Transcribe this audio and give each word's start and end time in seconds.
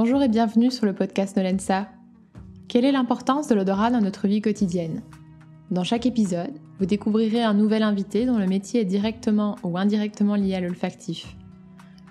Bonjour 0.00 0.22
et 0.22 0.28
bienvenue 0.28 0.70
sur 0.70 0.86
le 0.86 0.92
podcast 0.92 1.36
Nolensa. 1.36 1.88
Quelle 2.68 2.84
est 2.84 2.92
l'importance 2.92 3.48
de 3.48 3.56
l'odorat 3.56 3.90
dans 3.90 4.00
notre 4.00 4.28
vie 4.28 4.40
quotidienne? 4.40 5.02
Dans 5.72 5.82
chaque 5.82 6.06
épisode, 6.06 6.52
vous 6.78 6.86
découvrirez 6.86 7.42
un 7.42 7.52
nouvel 7.52 7.82
invité 7.82 8.24
dont 8.24 8.38
le 8.38 8.46
métier 8.46 8.82
est 8.82 8.84
directement 8.84 9.56
ou 9.64 9.76
indirectement 9.76 10.36
lié 10.36 10.54
à 10.54 10.60
l'olfactif. 10.60 11.36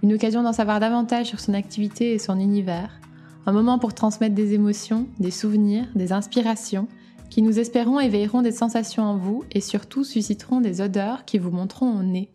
Une 0.03 0.13
occasion 0.13 0.43
d'en 0.43 0.51
savoir 0.51 0.81
davantage 0.81 1.27
sur 1.27 1.39
son 1.39 1.53
activité 1.53 2.11
et 2.11 2.19
son 2.19 2.41
univers. 2.41 2.99
Un 3.45 3.53
moment 3.53 3.79
pour 3.79 3.93
transmettre 3.93 4.35
des 4.35 4.53
émotions, 4.53 5.07
des 5.21 5.31
souvenirs, 5.31 5.85
des 5.95 6.11
inspirations 6.11 6.89
qui 7.29 7.41
nous 7.41 7.57
espérons 7.57 8.01
éveilleront 8.01 8.41
des 8.41 8.51
sensations 8.51 9.03
en 9.03 9.15
vous 9.15 9.45
et 9.53 9.61
surtout 9.61 10.03
susciteront 10.03 10.59
des 10.59 10.81
odeurs 10.81 11.23
qui 11.23 11.37
vous 11.37 11.51
montreront 11.51 11.97
au 11.97 12.03
nez. 12.03 12.33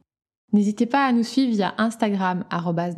N'hésitez 0.52 0.84
pas 0.84 1.06
à 1.06 1.12
nous 1.12 1.22
suivre 1.22 1.52
via 1.52 1.74
Instagram 1.78 2.44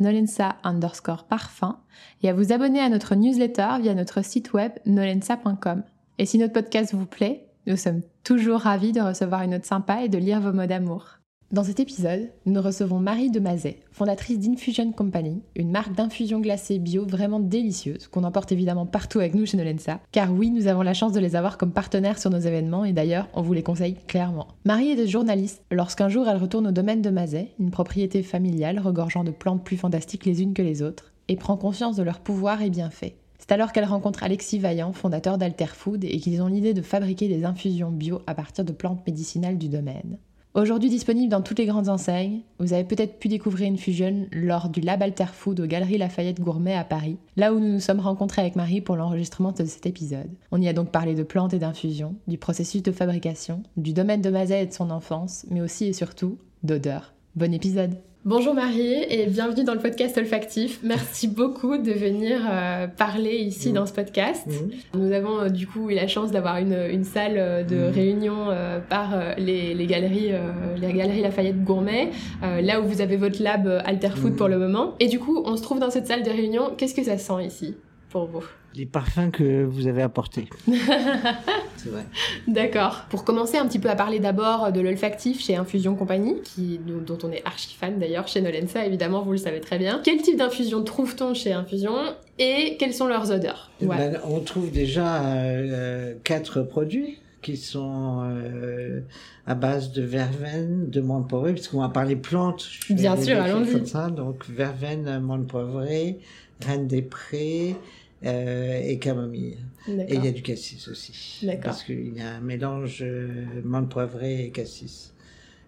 nolensa 0.01 0.57
underscore 0.63 1.23
parfum 1.23 1.79
et 2.21 2.29
à 2.29 2.33
vous 2.33 2.51
abonner 2.51 2.81
à 2.81 2.89
notre 2.89 3.15
newsletter 3.15 3.77
via 3.81 3.93
notre 3.93 4.23
site 4.23 4.51
web 4.53 4.73
nolensa.com. 4.85 5.83
Et 6.17 6.25
si 6.25 6.37
notre 6.37 6.53
podcast 6.53 6.93
vous 6.93 7.05
plaît, 7.05 7.47
nous 7.65 7.77
sommes 7.77 8.01
toujours 8.23 8.61
ravis 8.61 8.91
de 8.91 9.01
recevoir 9.01 9.41
une 9.43 9.51
note 9.51 9.65
sympa 9.65 10.03
et 10.03 10.09
de 10.09 10.17
lire 10.17 10.41
vos 10.41 10.51
mots 10.51 10.65
d'amour. 10.65 11.14
Dans 11.51 11.63
cet 11.63 11.79
épisode, 11.79 12.31
nous 12.47 12.59
recevons 12.59 12.99
Marie 12.99 13.29
Demazet, 13.29 13.77
fondatrice 13.91 14.39
d'Infusion 14.39 14.91
Company, 14.91 15.43
une 15.55 15.69
marque 15.69 15.93
d'infusion 15.93 16.39
glacée 16.39 16.79
bio 16.79 17.05
vraiment 17.05 17.39
délicieuse 17.39 18.07
qu'on 18.07 18.23
emporte 18.23 18.51
évidemment 18.51 18.87
partout 18.87 19.19
avec 19.19 19.35
nous 19.35 19.45
chez 19.45 19.55
Nolensa. 19.55 19.99
Car 20.11 20.33
oui, 20.33 20.49
nous 20.49 20.65
avons 20.65 20.81
la 20.81 20.95
chance 20.95 21.11
de 21.11 21.19
les 21.19 21.35
avoir 21.35 21.59
comme 21.59 21.71
partenaires 21.71 22.17
sur 22.17 22.31
nos 22.31 22.39
événements 22.39 22.83
et 22.83 22.93
d'ailleurs, 22.93 23.29
on 23.35 23.43
vous 23.43 23.53
les 23.53 23.61
conseille 23.61 23.93
clairement. 24.07 24.47
Marie 24.65 24.89
est 24.89 25.07
journaliste 25.07 25.63
lorsqu'un 25.69 26.09
jour 26.09 26.27
elle 26.27 26.37
retourne 26.37 26.65
au 26.65 26.71
domaine 26.71 27.03
de 27.03 27.11
Mazet, 27.11 27.51
une 27.59 27.69
propriété 27.69 28.23
familiale 28.23 28.79
regorgeant 28.79 29.23
de 29.23 29.31
plantes 29.31 29.63
plus 29.63 29.77
fantastiques 29.77 30.25
les 30.25 30.41
unes 30.41 30.55
que 30.55 30.63
les 30.63 30.81
autres, 30.81 31.13
et 31.27 31.35
prend 31.35 31.57
conscience 31.57 31.95
de 31.95 32.03
leur 32.03 32.21
pouvoir 32.21 32.63
et 32.63 32.71
bienfaits. 32.71 33.13
C'est 33.37 33.51
alors 33.51 33.71
qu'elle 33.71 33.85
rencontre 33.85 34.23
Alexis 34.23 34.57
Vaillant, 34.57 34.93
fondateur 34.93 35.37
d'Alterfood, 35.37 36.03
et 36.03 36.19
qu'ils 36.19 36.41
ont 36.41 36.47
l'idée 36.47 36.73
de 36.73 36.81
fabriquer 36.81 37.27
des 37.27 37.45
infusions 37.45 37.91
bio 37.91 38.23
à 38.25 38.33
partir 38.33 38.65
de 38.65 38.71
plantes 38.71 39.05
médicinales 39.05 39.59
du 39.59 39.69
domaine. 39.69 40.17
Aujourd'hui 40.55 40.89
disponible 40.89 41.27
dans 41.27 41.41
toutes 41.41 41.59
les 41.59 41.65
grandes 41.65 41.89
enseignes, 41.89 42.39
vous 42.59 42.71
avez 42.71 42.85
peut-être 42.85 43.19
pu 43.19 43.27
découvrir 43.27 43.67
une 43.67 43.77
fusion 43.77 44.25
lors 44.31 44.69
du 44.69 44.79
Lab 44.79 45.03
Alter 45.03 45.25
Food 45.33 45.59
aux 45.59 45.65
Galeries 45.65 45.97
Lafayette 45.97 46.39
Gourmet 46.39 46.75
à 46.75 46.85
Paris, 46.85 47.17
là 47.35 47.53
où 47.53 47.59
nous 47.59 47.73
nous 47.73 47.81
sommes 47.81 47.99
rencontrés 47.99 48.41
avec 48.41 48.55
Marie 48.55 48.79
pour 48.79 48.95
l'enregistrement 48.95 49.51
de 49.51 49.65
cet 49.65 49.85
épisode. 49.85 50.31
On 50.51 50.61
y 50.61 50.69
a 50.69 50.73
donc 50.73 50.91
parlé 50.91 51.13
de 51.13 51.23
plantes 51.23 51.53
et 51.53 51.59
d'infusions, 51.59 52.15
du 52.27 52.37
processus 52.37 52.81
de 52.81 52.93
fabrication, 52.93 53.63
du 53.75 53.91
domaine 53.91 54.21
de 54.21 54.29
Mazet 54.29 54.63
et 54.63 54.67
de 54.67 54.71
son 54.71 54.91
enfance, 54.91 55.45
mais 55.51 55.59
aussi 55.59 55.87
et 55.87 55.93
surtout 55.93 56.37
d'odeur. 56.63 57.13
Bon 57.35 57.53
épisode 57.53 57.97
Bonjour 58.25 58.55
Marie 58.55 59.03
et 59.07 59.27
bienvenue 59.27 59.63
dans 59.63 59.75
le 59.75 59.79
podcast 59.79 60.17
olfactif. 60.17 60.79
Merci 60.81 61.27
beaucoup 61.27 61.77
de 61.77 61.91
venir 61.91 62.39
euh, 62.49 62.87
parler 62.87 63.35
ici 63.35 63.71
dans 63.71 63.85
ce 63.85 63.93
podcast. 63.93 64.47
Nous 64.95 65.11
avons 65.11 65.41
euh, 65.41 65.49
du 65.49 65.67
coup 65.67 65.91
eu 65.91 65.93
la 65.93 66.07
chance 66.07 66.31
d'avoir 66.31 66.57
une, 66.57 66.73
une, 66.73 67.03
salle 67.03 67.35
euh, 67.37 67.61
de 67.63 67.75
réunion 67.93 68.47
par 68.89 69.13
les, 69.37 69.75
les, 69.75 69.85
galeries, 69.85 70.31
les 70.75 70.93
galeries 70.93 71.21
Lafayette 71.21 71.63
Gourmet, 71.63 72.09
là 72.41 72.81
où 72.81 72.85
vous 72.85 73.01
avez 73.01 73.15
votre 73.15 73.43
lab 73.43 73.67
Alterfood 73.85 74.35
pour 74.35 74.47
le 74.47 74.57
moment. 74.57 74.95
Et 74.99 75.07
du 75.07 75.19
coup, 75.19 75.43
on 75.45 75.55
se 75.55 75.61
trouve 75.61 75.77
dans 75.77 75.91
cette 75.91 76.07
salle 76.07 76.23
de 76.23 76.31
réunion. 76.31 76.71
Qu'est-ce 76.75 76.95
que 76.95 77.03
ça 77.03 77.19
sent 77.19 77.45
ici? 77.45 77.75
Pour 78.15 78.27
vous 78.27 78.45
les 78.77 78.85
parfums 78.85 79.29
que 79.31 79.63
vous 79.63 79.87
avez 79.87 80.01
apportés. 80.01 80.47
c'est 80.67 81.89
vrai. 81.89 82.05
D'accord. 82.47 83.05
Pour 83.09 83.23
commencer 83.23 83.57
un 83.57 83.65
petit 83.67 83.79
peu 83.79 83.89
à 83.89 83.95
parler 83.95 84.19
d'abord 84.19 84.71
de 84.71 84.81
l'olfactif 84.81 85.41
chez 85.41 85.55
Infusion 85.55 85.95
Compagnie, 85.95 86.41
qui, 86.43 86.79
dont 86.79 87.17
on 87.23 87.31
est 87.31 87.41
archi 87.45 87.75
fan 87.77 87.99
d'ailleurs 87.99 88.27
chez 88.27 88.41
Nolensa, 88.41 88.85
évidemment, 88.85 89.21
vous 89.21 89.31
le 89.31 89.37
savez 89.37 89.59
très 89.61 89.77
bien. 89.77 90.01
Quel 90.03 90.21
type 90.21 90.37
d'infusion 90.37 90.83
trouve-t-on 90.83 91.33
chez 91.33 91.53
Infusion 91.53 91.93
et 92.39 92.77
quelles 92.77 92.93
sont 92.93 93.07
leurs 93.07 93.31
odeurs? 93.31 93.71
Eh 93.81 93.85
ben, 93.85 94.19
On 94.25 94.39
trouve 94.41 94.71
déjà 94.71 95.23
euh, 95.25 96.13
quatre 96.23 96.61
produits 96.61 97.19
qui 97.41 97.57
sont 97.57 98.23
euh, 98.23 99.01
à 99.45 99.55
base 99.55 99.91
de 99.91 100.01
verveine, 100.01 100.89
de 100.89 100.99
menthe 100.99 101.29
poivrée, 101.29 101.53
puisqu'on 101.53 101.81
va 101.81 101.89
parler 101.89 102.15
plantes. 102.15 102.67
Bien 102.89 103.15
sûr, 103.15 103.39
allons-y. 103.39 104.11
Donc 104.11 104.45
verveine, 104.49 105.19
menthe 105.19 105.47
poivrée, 105.47 106.19
reine 106.65 106.87
des 106.87 107.01
prés, 107.01 107.75
et 108.25 108.97
camomille. 108.99 109.57
Et 109.87 110.15
il 110.15 110.25
y 110.25 110.27
a 110.27 110.31
du 110.31 110.41
cassis 110.41 110.87
aussi. 110.87 111.47
Parce 111.63 111.83
qu'il 111.83 112.17
y 112.17 112.21
a 112.21 112.35
un 112.35 112.39
mélange 112.41 112.99
euh, 113.01 113.45
menthe 113.63 113.89
poivrée 113.89 114.45
et 114.45 114.51
cassis, 114.51 115.13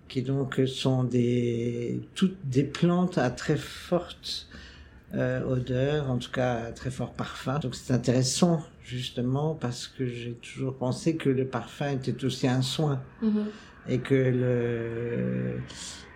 qui 0.08 0.24
donc 0.24 0.60
sont 0.66 1.04
des, 1.04 2.02
toutes 2.16 2.38
des 2.46 2.64
plantes 2.64 3.18
à 3.18 3.30
très 3.30 3.58
forte 3.58 4.48
euh, 5.14 5.44
odeur, 5.44 6.10
en 6.10 6.18
tout 6.18 6.32
cas 6.32 6.56
à 6.66 6.72
très 6.72 6.90
fort 6.90 7.14
parfum. 7.14 7.60
Donc 7.60 7.76
c'est 7.76 7.94
intéressant 7.94 8.64
justement 8.84 9.54
parce 9.54 9.88
que 9.88 10.08
j'ai 10.08 10.34
toujours 10.34 10.76
pensé 10.76 11.16
que 11.16 11.30
le 11.30 11.46
parfum 11.46 11.90
était 11.90 12.26
aussi 12.26 12.48
un 12.48 12.62
soin. 12.62 13.02
Mm-hmm. 13.24 13.46
Et 13.90 14.00
que 14.00 14.16
le, 14.16 15.62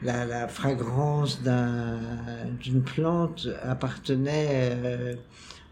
la, 0.02 0.26
la 0.26 0.50
fragrance 0.50 1.40
d'une 1.42 2.82
plante 2.82 3.48
appartenait 3.64 4.72
euh, 4.74 5.16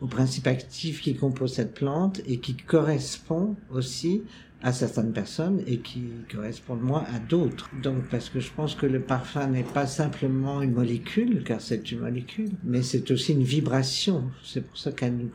au 0.02 0.08
principe 0.08 0.48
actif 0.48 1.02
qui 1.02 1.16
compose 1.16 1.54
cette 1.54 1.74
plante 1.74 2.22
et 2.26 2.40
qui 2.40 2.56
correspond 2.56 3.56
aussi 3.70 4.24
à 4.62 4.74
certaines 4.74 5.14
personnes 5.14 5.62
et 5.68 5.78
qui 5.78 6.04
correspondent 6.34 6.82
moins 6.82 7.06
à 7.14 7.20
d'autres. 7.20 7.70
Donc 7.82 8.04
parce 8.10 8.30
que 8.30 8.40
je 8.40 8.52
pense 8.52 8.76
que 8.76 8.86
le 8.86 9.00
parfum 9.00 9.48
n'est 9.48 9.64
pas 9.64 9.88
simplement 9.88 10.62
une 10.62 10.74
molécule, 10.74 11.44
car 11.44 11.62
c'est 11.62 11.92
une 11.92 12.00
molécule, 12.00 12.50
mais 12.64 12.82
c'est 12.82 13.10
aussi 13.12 13.34
une 13.34 13.44
vibration. 13.44 14.24
C'est 14.44 14.66
pour 14.66 14.78
ça 14.78 14.92
qu'elle 14.92 15.16
nous, 15.16 15.32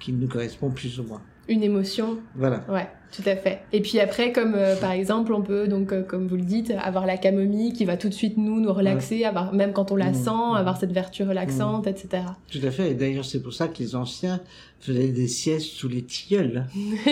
qu'il 0.00 0.18
nous 0.18 0.28
correspond 0.28 0.70
plus 0.70 0.98
ou 0.98 1.04
moins. 1.04 1.22
Une 1.48 1.62
émotion. 1.62 2.18
Voilà. 2.34 2.64
Ouais. 2.68 2.88
Tout 3.10 3.22
à 3.26 3.36
fait. 3.36 3.60
Et 3.72 3.80
puis 3.80 4.00
après, 4.00 4.32
comme 4.32 4.54
euh, 4.54 4.76
par 4.76 4.92
exemple, 4.92 5.32
on 5.32 5.42
peut 5.42 5.66
donc, 5.66 5.92
euh, 5.92 6.02
comme 6.02 6.26
vous 6.26 6.36
le 6.36 6.42
dites, 6.42 6.72
avoir 6.82 7.06
la 7.06 7.16
camomille 7.16 7.72
qui 7.72 7.84
va 7.84 7.96
tout 7.96 8.08
de 8.08 8.14
suite 8.14 8.36
nous 8.36 8.60
nous 8.60 8.72
relaxer, 8.72 9.24
avoir 9.24 9.52
même 9.54 9.72
quand 9.72 9.90
on 9.92 9.96
la 9.96 10.10
mmh. 10.10 10.14
sent, 10.14 10.30
mmh. 10.30 10.56
avoir 10.56 10.76
cette 10.76 10.92
vertu 10.92 11.22
relaxante, 11.22 11.86
mmh. 11.86 11.90
etc. 11.90 12.22
Tout 12.50 12.60
à 12.62 12.70
fait. 12.70 12.90
Et 12.90 12.94
d'ailleurs, 12.94 13.24
c'est 13.24 13.42
pour 13.42 13.52
ça 13.52 13.68
que 13.68 13.78
les 13.78 13.96
anciens 13.96 14.40
faisaient 14.80 15.08
des 15.08 15.26
siestes 15.26 15.66
sous 15.66 15.88
les 15.88 16.02
tilleuls. 16.02 16.66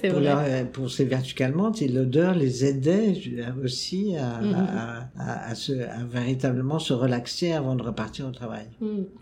c'est 0.00 0.08
vrai. 0.08 0.28
Euh, 0.28 0.64
pour 0.64 0.90
ces 0.90 1.04
vertus 1.04 1.34
calmantes, 1.34 1.82
et 1.82 1.88
l'odeur 1.88 2.34
les 2.34 2.64
aidait 2.64 3.14
aussi 3.64 4.14
à, 4.16 4.38
à, 5.18 5.50
à, 5.50 5.54
se, 5.54 5.72
à, 5.72 6.04
véritablement 6.08 6.78
se 6.78 6.92
relaxer 6.92 7.52
avant 7.52 7.74
de 7.74 7.82
repartir 7.82 8.28
au 8.28 8.30
travail. 8.30 8.66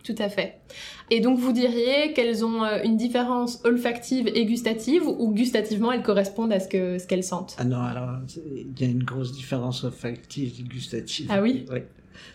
tout 0.05 0.15
à 0.19 0.29
fait. 0.29 0.59
Et 1.11 1.21
donc, 1.21 1.39
vous 1.39 1.53
diriez 1.53 2.13
qu'elles 2.13 2.45
ont 2.45 2.65
une 2.85 2.97
différence 2.97 3.61
olfactive 3.65 4.29
et 4.35 4.45
gustative, 4.45 5.07
ou 5.07 5.33
gustativement 5.33 5.93
elles 5.93 6.03
correspondent 6.03 6.16
à 6.19 6.61
ce 6.61 6.69
que 6.69 6.99
ce 6.99 7.07
qu'elles 7.07 7.25
sentent. 7.25 7.57
Ah 7.59 7.65
non, 7.65 7.81
alors 7.81 8.11
il 8.55 8.79
y 8.81 8.85
a 8.85 8.89
une 8.89 9.03
grosse 9.03 9.33
différence 9.33 9.85
olfactive 9.85 10.55
et 10.61 10.63
gustative. 10.63 11.27
Ah 11.31 11.43
oui. 11.43 11.65
Oui, 11.73 11.81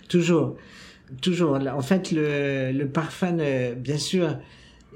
toujours, 0.10 0.56
toujours. 1.22 1.54
En 1.56 1.82
fait, 1.82 2.12
le, 2.12 2.72
le 2.72 2.88
parfum, 2.88 3.38
bien 3.76 3.98
sûr, 3.98 4.38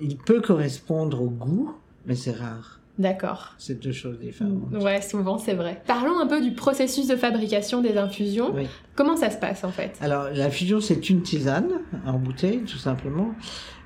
il 0.02 0.18
peut 0.18 0.42
correspondre 0.42 1.22
au 1.22 1.30
goût, 1.30 1.74
mais 2.06 2.16
c'est 2.16 2.32
rare. 2.36 2.75
D'accord. 2.98 3.56
C'est 3.58 3.82
deux 3.82 3.92
choses 3.92 4.20
différentes. 4.20 4.72
Ouais, 4.72 5.02
souvent 5.02 5.38
c'est 5.38 5.54
vrai. 5.54 5.82
Parlons 5.86 6.18
un 6.18 6.28
peu 6.28 6.42
du 6.42 6.52
processus 6.52 7.08
de 7.08 7.18
fabrication 7.18 7.82
des 7.82 7.98
infusions. 7.98 8.54
Oui. 8.56 8.68
Comment 8.96 9.18
ça 9.18 9.30
se 9.30 9.38
passe 9.38 9.66
en 9.66 9.72
fait? 9.72 9.98
Alors 10.00 10.30
l'infusion 10.34 10.80
c'est 10.80 11.10
une 11.10 11.22
tisane 11.22 11.70
en 12.06 12.14
bouteille 12.14 12.62
tout 12.62 12.78
simplement. 12.78 13.32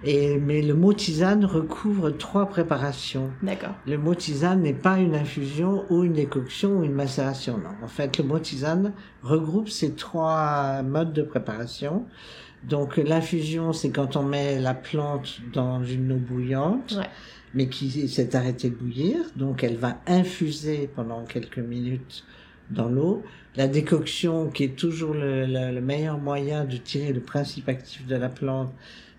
Et, 0.04 0.38
mais 0.38 0.62
le 0.62 0.76
mot 0.76 0.94
tisane 0.94 1.44
recouvre 1.44 2.12
trois 2.12 2.46
préparations. 2.46 3.32
D'accord. 3.42 3.74
Le 3.88 3.98
mot 3.98 4.14
tisane 4.14 4.62
n'est 4.62 4.74
pas 4.74 4.98
une 5.00 5.16
infusion 5.16 5.86
ou 5.90 6.04
une 6.04 6.14
décoction 6.14 6.78
ou 6.78 6.84
une 6.84 6.94
macération. 6.94 7.58
Non. 7.58 7.72
En 7.84 7.88
fait, 7.88 8.18
le 8.20 8.24
mot 8.24 8.38
tisane 8.38 8.94
regroupe 9.24 9.70
ces 9.70 9.96
trois 9.96 10.84
modes 10.84 11.14
de 11.14 11.24
préparation. 11.24 12.06
Donc 12.64 12.98
l'infusion, 12.98 13.74
c'est 13.74 13.90
quand 13.90 14.16
on 14.16 14.24
met 14.24 14.60
la 14.60 14.74
plante 14.74 15.40
dans 15.52 15.84
une 15.84 16.12
eau 16.12 16.18
bouillante. 16.18 16.96
Ouais 16.98 17.08
mais 17.54 17.68
qui 17.68 18.08
s'est 18.08 18.36
arrêtée 18.36 18.70
de 18.70 18.76
bouillir, 18.76 19.18
donc 19.36 19.64
elle 19.64 19.78
va 19.78 20.00
infuser 20.08 20.90
pendant 20.96 21.24
quelques 21.26 21.60
minutes 21.60 22.26
dans 22.70 22.90
l'eau. 22.90 23.24
La 23.56 23.68
décoction, 23.68 24.50
qui 24.50 24.64
est 24.64 24.76
toujours 24.76 25.14
le, 25.14 25.46
le, 25.46 25.82
meilleur 25.82 26.20
moyen 26.20 26.66
de 26.66 26.78
tirer 26.78 27.14
le 27.14 27.22
principe 27.22 27.68
actif 27.68 28.06
de 28.06 28.16
la 28.16 28.30
plante, 28.30 28.72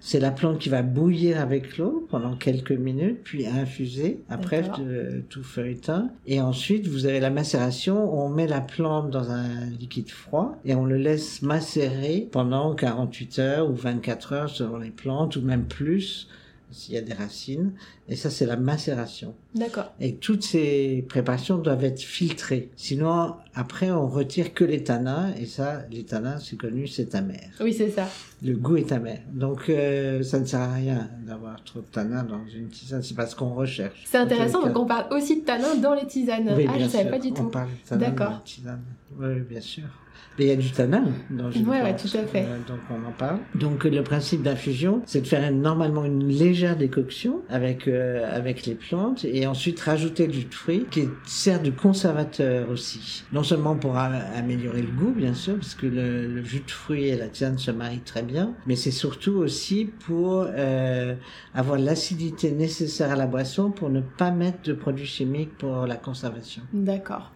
c'est 0.02 0.18
la 0.18 0.30
plante 0.30 0.58
qui 0.58 0.70
va 0.70 0.80
bouillir 0.80 1.38
avec 1.38 1.76
l'eau 1.76 2.06
pendant 2.10 2.34
quelques 2.34 2.72
minutes, 2.72 3.20
puis 3.22 3.46
infuser 3.46 4.22
après 4.30 4.62
de, 4.62 5.22
tout 5.28 5.42
feuilletin. 5.42 6.10
Et 6.26 6.40
ensuite, 6.40 6.88
vous 6.88 7.04
avez 7.04 7.20
la 7.20 7.28
macération. 7.28 8.18
On 8.18 8.30
met 8.30 8.46
la 8.46 8.62
plante 8.62 9.10
dans 9.10 9.30
un 9.30 9.66
liquide 9.66 10.10
froid 10.10 10.56
et 10.64 10.74
on 10.74 10.86
le 10.86 10.96
laisse 10.96 11.42
macérer 11.42 12.28
pendant 12.32 12.74
48 12.74 13.38
heures 13.40 13.70
ou 13.70 13.74
24 13.74 14.32
heures 14.32 14.48
selon 14.48 14.78
les 14.78 14.90
plantes, 14.90 15.36
ou 15.36 15.42
même 15.42 15.66
plus 15.66 16.28
s'il 16.72 16.94
y 16.94 16.98
a 16.98 17.00
des 17.00 17.12
racines. 17.12 17.72
Et 18.08 18.16
ça, 18.16 18.30
c'est 18.30 18.46
la 18.46 18.56
macération. 18.56 19.34
D'accord. 19.54 19.92
Et 20.00 20.16
toutes 20.16 20.42
ces 20.42 21.04
préparations 21.08 21.58
doivent 21.58 21.84
être 21.84 22.00
filtrées. 22.00 22.70
Sinon, 22.76 23.34
après, 23.54 23.90
on 23.90 24.08
retire 24.08 24.54
que 24.54 24.64
les 24.64 24.82
tanins, 24.82 25.32
et 25.38 25.46
ça, 25.46 25.82
les 25.90 26.04
tanins, 26.04 26.38
c'est 26.38 26.56
connu, 26.56 26.86
c'est 26.86 27.14
amer. 27.14 27.50
Oui, 27.60 27.72
c'est 27.72 27.90
ça. 27.90 28.08
Le 28.42 28.56
goût 28.56 28.76
est 28.76 28.92
amer. 28.92 29.20
Donc, 29.32 29.68
euh, 29.68 30.22
ça 30.22 30.40
ne 30.40 30.44
sert 30.44 30.60
à 30.60 30.72
rien 30.72 31.10
d'avoir 31.26 31.62
trop 31.64 31.80
de 31.80 31.86
tanins 31.86 32.24
dans 32.24 32.40
une 32.54 32.68
tisane, 32.68 33.02
c'est 33.02 33.16
pas 33.16 33.26
ce 33.26 33.36
qu'on 33.36 33.54
recherche. 33.54 34.04
C'est 34.06 34.18
intéressant, 34.18 34.62
donc 34.66 34.78
on 34.78 34.86
parle 34.86 35.12
aussi 35.12 35.40
de 35.40 35.44
tanins 35.44 35.76
dans 35.76 35.94
les 35.94 36.06
tisanes. 36.06 36.52
Oui, 36.56 36.66
ah, 36.68 36.74
je 36.78 36.84
ne 36.84 36.88
savais 36.88 37.10
pas 37.10 37.18
du 37.18 37.28
on 37.28 37.34
tout. 37.34 37.48
Parle 37.48 37.68
de 37.68 37.88
tanins 37.88 38.10
dans 38.10 38.30
les 38.30 38.44
tisanes. 38.44 38.82
Oui, 39.20 39.40
bien 39.48 39.60
sûr. 39.60 39.84
Mais 40.38 40.44
il 40.46 40.48
y 40.48 40.52
a 40.52 40.56
du 40.56 40.70
tanin 40.70 41.04
dans 41.30 41.50
une 41.50 41.68
Oui, 41.68 41.76
ouais, 41.82 41.96
tout 41.96 42.08
à 42.16 42.22
fait. 42.24 42.44
euh, 42.46 42.58
donc 42.68 42.78
on 42.90 43.06
en 43.08 43.12
parle. 43.12 43.38
Donc 43.54 43.84
le 43.84 44.02
principe 44.02 44.42
d'infusion, 44.42 45.02
c'est 45.06 45.20
de 45.22 45.26
faire 45.26 45.50
normalement 45.52 46.04
une 46.04 46.28
légère 46.28 46.76
décoction 46.76 47.42
avec 47.48 47.88
euh, 47.88 48.26
avec 48.30 48.64
les 48.66 48.74
plantes 48.74 49.24
et 49.24 49.46
ensuite 49.46 49.80
rajouter 49.80 50.28
du 50.28 50.42
fruit 50.50 50.86
qui 50.90 51.08
sert 51.26 51.60
de 51.62 51.70
conservateur 51.70 52.70
aussi. 52.70 53.24
Non 53.32 53.42
seulement 53.42 53.76
pour 53.76 53.96
améliorer 53.98 54.82
le 54.82 54.90
goût, 54.92 55.12
bien 55.12 55.34
sûr, 55.34 55.56
parce 55.56 55.74
que 55.74 55.86
le, 55.86 56.26
le 56.26 56.42
jus 56.44 56.62
de 56.66 56.70
fruits 56.70 57.08
et 57.08 57.16
la 57.16 57.28
tisane 57.28 57.58
se 57.58 57.70
marient 57.70 58.00
très 58.00 58.22
bien, 58.22 58.54
mais 58.66 58.76
c'est 58.76 58.90
surtout 58.92 59.32
aussi 59.36 59.86
pour 60.06 60.46
euh, 60.48 61.14
avoir 61.54 61.78
l'acidité 61.78 62.50
nécessaire 62.52 63.10
à 63.10 63.16
la 63.16 63.26
boisson 63.26 63.70
pour 63.70 63.90
ne 63.90 64.00
pas 64.00 64.30
mettre 64.30 64.62
de 64.64 64.72
produits 64.74 65.06
chimiques 65.06 65.56
pour 65.58 65.86
la 65.86 65.96
conservation. 65.96 66.62
D'accord. 66.72 67.32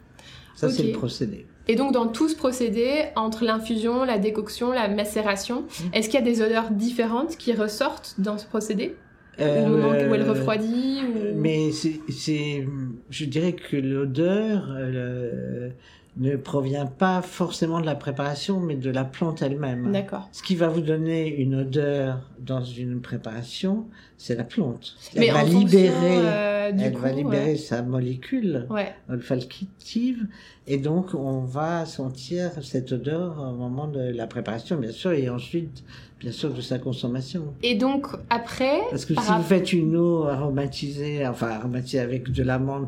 Ça, 0.55 0.71
c'est 0.71 0.85
le 0.85 0.93
procédé. 0.93 1.47
Et 1.69 1.77
donc 1.77 1.93
dans 1.93 2.07
tout 2.09 2.29
ce 2.29 2.37
procédé, 2.37 3.05
entre 3.17 3.45
l'infusion, 3.45 4.05
la 4.05 4.19
décoction, 4.19 4.71
la 4.73 4.89
macération, 4.89 5.63
Mm. 5.63 5.95
est-ce 5.95 6.09
qu'il 6.09 6.19
y 6.21 6.23
a 6.23 6.27
des 6.27 6.43
odeurs 6.43 6.71
différentes 6.71 7.37
qui 7.37 7.53
ressortent 7.55 8.15
dans 8.19 8.37
ce 8.39 8.47
procédé? 8.47 8.95
Au 9.41 9.43
moment 9.69 9.89
où 9.91 10.15
elle 10.15 10.23
Euh, 10.23 10.31
refroidit 10.33 11.01
ou... 11.09 11.35
Mais 11.35 11.73
c'est, 11.73 12.01
c'est, 12.09 12.65
je 13.11 13.25
dirais 13.25 13.55
que 13.55 13.77
l'odeur 13.77 14.69
euh, 14.79 15.71
ne 16.17 16.37
provient 16.37 16.87
pas 16.87 17.23
forcément 17.23 17.81
de 17.81 17.87
la 17.87 17.97
préparation, 17.97 18.61
mais 18.61 18.77
de 18.77 18.91
la 18.91 19.05
plante 19.05 19.43
elle-même. 19.43 19.91
D'accord. 19.91 20.29
Ce 20.33 20.43
qui 20.43 20.55
va 20.55 20.69
vous 20.69 20.81
donner 20.81 21.27
une 21.27 21.57
odeur 21.57 22.21
dans 22.39 22.63
une 22.63 23.01
préparation, 23.01 23.87
c'est 24.17 24.37
la 24.37 24.45
plante. 24.45 24.97
Mais 25.17 25.27
elle 25.27 25.33
va 25.33 25.41
fonction, 25.41 25.59
libérer, 25.59 25.93
euh, 26.03 26.73
du 26.73 26.85
elle 26.85 26.93
coup, 26.93 27.01
va 27.01 27.13
libérer 27.13 27.45
ouais. 27.53 27.57
sa 27.57 27.83
molécule 27.83 28.67
Ouais. 28.71 28.95
olfactive, 29.09 30.27
et 30.67 30.79
donc 30.79 31.15
on 31.15 31.41
va 31.41 31.85
sentir 31.85 32.53
cette 32.63 32.93
odeur 32.93 33.39
au 33.41 33.57
moment 33.57 33.89
de 33.89 34.01
la 34.01 34.27
préparation, 34.27 34.77
bien 34.77 34.93
sûr, 34.93 35.13
et 35.13 35.29
ensuite, 35.29 35.83
bien 36.25 36.33
sûr, 36.33 36.55
de 36.55 36.63
sa 36.63 36.79
consommation. 36.79 37.53
Et 37.63 37.75
donc 37.75 38.07
après, 38.31 38.81
Parce 38.89 39.05
que 39.05 39.13
si 39.15 39.31
vous 39.31 39.43
faites 39.43 39.75
une 39.75 39.95
eau 39.95 40.25
aromatisée, 40.25 41.27
enfin 41.27 41.49
aromatisée 41.49 42.01
avec 42.01 42.33
de 42.33 42.43
l'amande 42.43 42.87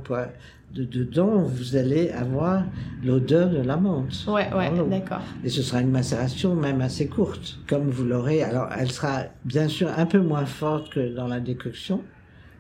de, 0.75 0.85
dedans, 0.85 1.43
vous 1.43 1.77
allez 1.77 2.09
avoir 2.11 2.65
l'odeur 3.05 3.51
de 3.51 3.59
l'amande. 3.59 4.11
Ouais, 4.27 4.49
ouais, 4.55 4.71
d'accord. 4.89 5.21
Et 5.45 5.51
ce 5.51 5.61
sera 5.61 5.83
une 5.83 5.91
macération 5.91 6.55
même 6.55 6.81
assez 6.81 7.09
courte, 7.09 7.59
comme 7.69 7.91
vous 7.91 8.05
l'aurez. 8.05 8.43
Alors, 8.43 8.69
elle 8.77 8.91
sera 8.91 9.25
bien 9.45 9.69
sûr 9.69 9.91
un 9.95 10.07
peu 10.07 10.19
moins 10.19 10.47
forte 10.47 10.89
que 10.89 11.15
dans 11.15 11.29
la 11.29 11.41
décoction. 11.41 12.01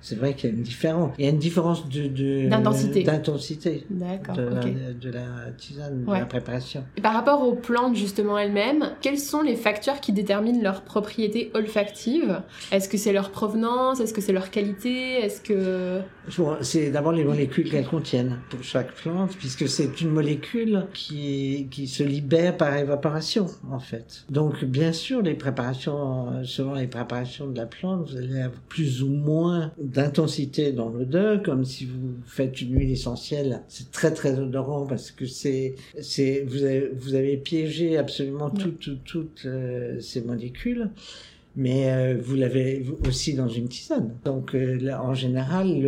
C'est 0.08 0.14
vrai 0.14 0.34
qu'il 0.34 0.50
y 0.50 0.52
a 0.52 0.56
une 0.56 0.62
différence. 0.62 1.12
Il 1.18 1.24
y 1.24 1.26
a 1.26 1.32
une 1.32 1.38
différence 1.38 1.88
de, 1.88 2.06
de- 2.06 2.48
D'intensité. 2.48 3.02
d'intensité 3.02 3.84
de, 3.90 5.10
la, 5.10 5.50
de 5.50 5.56
tisane, 5.58 6.04
de 6.04 6.08
Ouais. 6.08 6.20
la 6.20 6.26
préparation. 6.26 6.84
Et 6.96 7.00
par 7.00 7.12
rapport 7.12 7.42
aux 7.42 7.54
plantes 7.56 7.96
justement 7.96 8.38
elles-mêmes, 8.38 8.92
quels 9.00 9.18
sont 9.18 9.42
les 9.42 9.56
facteurs 9.56 10.00
qui 10.00 10.12
déterminent 10.12 10.62
leur 10.62 10.82
propriété 10.82 11.50
olfactive? 11.54 12.40
Est-ce 12.70 12.88
que 12.88 12.96
c'est 12.96 13.12
leur 13.12 13.30
provenance? 13.32 13.98
Est-ce 13.98 14.14
que 14.14 14.20
c'est 14.20 14.32
leur 14.32 14.50
qualité? 14.52 15.14
Est-ce 15.24 15.40
que... 15.40 16.02
C'est 16.60 16.90
d'abord 16.92 17.10
les 17.12 17.24
molécules 17.24 17.68
qu'elles 17.68 17.86
contiennent 17.86 18.38
pour 18.50 18.62
chaque 18.62 18.92
plante, 18.94 19.34
puisque 19.36 19.68
c'est 19.68 20.00
une 20.00 20.10
molécule 20.10 20.86
qui, 20.94 21.66
qui 21.70 21.88
se 21.88 22.04
libère 22.04 22.56
par 22.56 22.76
évaporation, 22.76 23.46
en 23.72 23.80
fait. 23.80 24.24
Donc, 24.30 24.64
bien 24.64 24.92
sûr, 24.92 25.20
les 25.22 25.34
préparations, 25.34 26.44
selon 26.44 26.74
les 26.74 26.86
préparations 26.86 27.48
de 27.48 27.56
la 27.56 27.66
plante, 27.66 28.08
vous 28.08 28.16
allez 28.16 28.38
avoir 28.40 28.60
plus 28.68 29.02
ou 29.02 29.08
moins 29.08 29.72
d'intensité 29.96 30.72
dans 30.72 30.90
l'odeur, 30.90 31.42
comme 31.42 31.64
si 31.64 31.86
vous 31.86 32.16
faites 32.26 32.60
une 32.60 32.78
huile 32.78 32.90
essentielle, 32.90 33.62
c'est 33.66 33.90
très 33.90 34.12
très 34.12 34.38
odorant 34.38 34.86
parce 34.86 35.10
que 35.10 35.24
c'est, 35.24 35.74
c'est, 36.02 36.44
vous 36.46 36.64
avez, 36.64 36.90
vous 36.94 37.14
avez 37.14 37.38
piégé 37.38 37.96
absolument 37.96 38.50
toutes, 38.50 38.78
toutes, 38.78 39.04
toutes 39.04 39.42
euh, 39.46 39.98
ces 40.00 40.20
molécules. 40.20 40.90
Mais 41.56 41.90
euh, 41.90 42.18
vous 42.20 42.34
l'avez 42.34 42.84
aussi 43.08 43.32
dans 43.32 43.48
une 43.48 43.68
tisane. 43.68 44.14
Donc, 44.26 44.54
euh, 44.54 44.78
là, 44.78 45.02
en 45.02 45.14
général, 45.14 45.80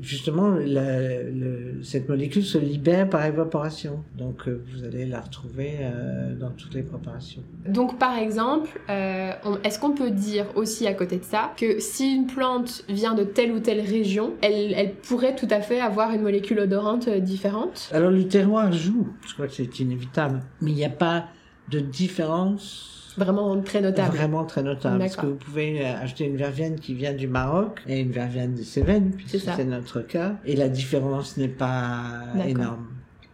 justement, 0.00 0.50
la- 0.50 1.22
le- 1.22 1.82
cette 1.82 2.08
molécule 2.08 2.44
se 2.44 2.58
libère 2.58 3.08
par 3.08 3.24
évaporation. 3.24 4.02
Donc, 4.16 4.46
euh, 4.48 4.62
vous 4.72 4.84
allez 4.84 5.04
la 5.06 5.20
retrouver 5.20 5.72
euh, 5.80 6.34
dans 6.36 6.50
toutes 6.50 6.74
les 6.74 6.82
préparations. 6.82 7.42
Donc 7.66 7.98
par 7.98 8.16
exemple, 8.16 8.80
euh, 8.88 9.32
est-ce 9.64 9.78
qu'on 9.78 9.90
peut 9.92 10.10
dire 10.10 10.46
aussi 10.54 10.86
à 10.86 10.94
côté 10.94 11.16
de 11.18 11.24
ça 11.24 11.52
que 11.56 11.80
si 11.80 12.14
une 12.14 12.26
plante 12.26 12.84
vient 12.88 13.14
de 13.14 13.24
telle 13.24 13.52
ou 13.52 13.58
telle 13.60 13.80
région, 13.80 14.34
elle, 14.42 14.72
elle 14.74 14.94
pourrait 14.94 15.34
tout 15.34 15.48
à 15.50 15.60
fait 15.60 15.80
avoir 15.80 16.12
une 16.12 16.22
molécule 16.22 16.60
odorante 16.60 17.08
euh, 17.08 17.18
différente? 17.20 17.90
Alors, 17.92 18.10
le 18.10 18.26
terroir 18.28 18.72
joue, 18.72 19.08
je 19.26 19.34
crois 19.34 19.48
que 19.48 19.54
c'est 19.54 19.80
inévitable, 19.80 20.40
mais 20.60 20.70
il 20.70 20.76
n'y 20.76 20.84
a 20.84 20.88
pas 20.90 21.26
de 21.70 21.80
différence 21.80 23.05
Vraiment 23.16 23.60
très 23.62 23.80
notable. 23.80 24.16
Vraiment 24.16 24.44
très 24.44 24.62
notable. 24.62 24.98
Parce 24.98 25.16
que 25.16 25.26
vous 25.26 25.36
pouvez 25.36 25.84
euh, 25.84 25.96
acheter 26.02 26.24
une 26.24 26.36
verveine 26.36 26.78
qui 26.78 26.94
vient 26.94 27.14
du 27.14 27.26
Maroc 27.28 27.80
et 27.88 28.00
une 28.00 28.10
verveine 28.10 28.54
des 28.54 28.64
Cévennes, 28.64 29.12
C'est 29.12 29.38
puisque 29.38 29.50
c'est 29.56 29.64
notre 29.64 30.00
cas, 30.00 30.36
et 30.44 30.54
la 30.56 30.68
différence 30.68 31.36
n'est 31.36 31.48
pas 31.48 32.22
énorme. 32.46 32.86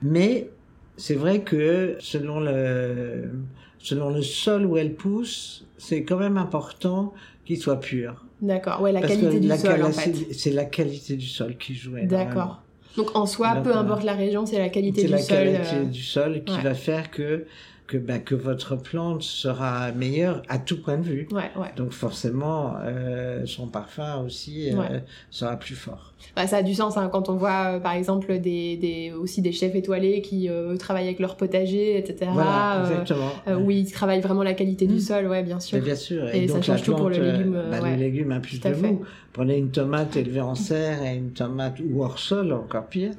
Mais 0.02 0.50
c'est 0.96 1.14
vrai 1.14 1.40
que 1.40 1.96
selon 2.00 2.40
le, 2.40 3.30
selon 3.78 4.10
le 4.10 4.22
sol 4.22 4.66
où 4.66 4.76
elle 4.76 4.94
pousse, 4.94 5.64
c'est 5.78 6.04
quand 6.04 6.18
même 6.18 6.36
important 6.36 7.12
qu'il 7.44 7.58
soit 7.58 7.80
pur. 7.80 8.24
D'accord, 8.40 8.80
ouais, 8.82 8.92
la 8.92 9.00
Parce 9.00 9.14
qualité 9.14 9.40
du 9.40 9.48
la 9.48 9.58
sol 9.58 9.82
en 9.82 9.92
fait. 9.92 10.12
C'est 10.32 10.50
la 10.50 10.64
qualité 10.64 11.16
du 11.16 11.26
sol 11.26 11.56
qui 11.56 11.74
joue. 11.74 11.96
D'accord. 12.04 12.62
Donc 12.96 13.16
en 13.16 13.26
soi, 13.26 13.56
peu 13.62 13.74
importe 13.74 14.04
la 14.04 14.14
région, 14.14 14.44
c'est 14.44 14.58
la 14.58 14.68
qualité 14.68 15.02
C'est 15.02 15.06
du 15.06 15.12
la 15.12 15.18
sol. 15.18 15.36
qualité 15.38 15.76
euh, 15.76 15.84
du 15.84 16.02
sol 16.02 16.42
qui 16.44 16.54
ouais. 16.54 16.62
va 16.62 16.74
faire 16.74 17.10
que, 17.10 17.46
que, 17.92 17.98
bah, 17.98 18.18
que 18.18 18.34
votre 18.34 18.76
plante 18.76 19.22
sera 19.22 19.92
meilleure 19.92 20.42
à 20.48 20.58
tout 20.58 20.80
point 20.80 20.96
de 20.96 21.02
vue. 21.02 21.28
Ouais, 21.30 21.50
ouais. 21.56 21.68
Donc 21.76 21.92
forcément, 21.92 22.74
euh, 22.84 23.44
son 23.44 23.66
parfum 23.66 24.22
aussi 24.24 24.70
euh, 24.70 24.78
Ouais. 24.78 25.04
sera 25.30 25.56
plus 25.56 25.74
fort. 25.74 26.12
Bah, 26.36 26.46
ça 26.46 26.58
a 26.58 26.62
du 26.62 26.72
sens 26.74 26.96
hein, 26.96 27.08
quand 27.12 27.28
on 27.28 27.34
voit 27.36 27.74
euh, 27.74 27.80
par 27.80 27.92
exemple 27.92 28.38
des, 28.38 28.76
des, 28.76 29.12
aussi 29.12 29.42
des 29.42 29.52
chefs 29.52 29.74
étoilés 29.74 30.22
qui 30.22 30.48
travaillent 30.78 31.04
avec 31.06 31.18
leur 31.20 31.36
potager, 31.36 31.98
etc. 31.98 32.30
voilà, 32.32 32.82
exactement. 32.88 33.30
où 33.62 33.70
ils 33.70 33.90
travaillent 33.92 34.20
vraiment 34.20 34.42
la 34.42 34.54
qualité 34.54 34.86
du 34.86 34.94
Mm. 34.94 35.00
sol, 35.00 35.26
ouais, 35.26 35.42
bien 35.42 35.60
sûr. 35.60 35.78
Mais 35.78 35.84
bien 35.84 35.94
sûr. 35.96 36.28
Et 36.34 36.48
ça 36.48 36.54
donc, 36.54 36.62
change 36.62 36.78
la 36.80 36.84
tout 36.86 36.94
pour 36.96 37.08
le 37.10 37.16
plante, 37.16 37.26
euh, 37.26 37.38
légume, 37.38 37.54
euh, 37.56 38.34
bah, 38.34 38.40
plus 38.40 38.60
de 38.60 38.70
goût. 38.74 39.02
Prenez 39.32 39.56
une 39.58 39.70
tomate 39.70 40.16
élevée 40.16 40.40
en 40.40 40.54
serre 40.54 41.02
et 41.02 41.16
une 41.16 41.32
tomate 41.32 41.76
ou 41.86 42.02
hors 42.02 42.18
sol, 42.18 42.52
encore 42.52 42.86
pire. 42.86 43.10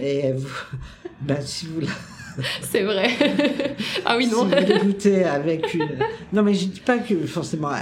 Et 0.00 0.32
vous, 0.32 0.48
bah, 1.20 1.40
si 1.40 1.66
vous, 1.66 1.80
la- 1.80 1.86
c'est 2.62 2.82
vrai. 2.82 3.08
ah 4.04 4.16
oui, 4.16 4.26
non. 4.28 4.48
si 4.48 4.72
vous 4.72 4.84
goûtez 4.86 5.24
avec 5.24 5.74
une... 5.74 5.88
Non, 6.32 6.42
mais 6.42 6.54
je 6.54 6.66
dis 6.66 6.80
pas 6.80 6.98
que 6.98 7.14
forcément 7.26 7.68
euh, 7.70 7.78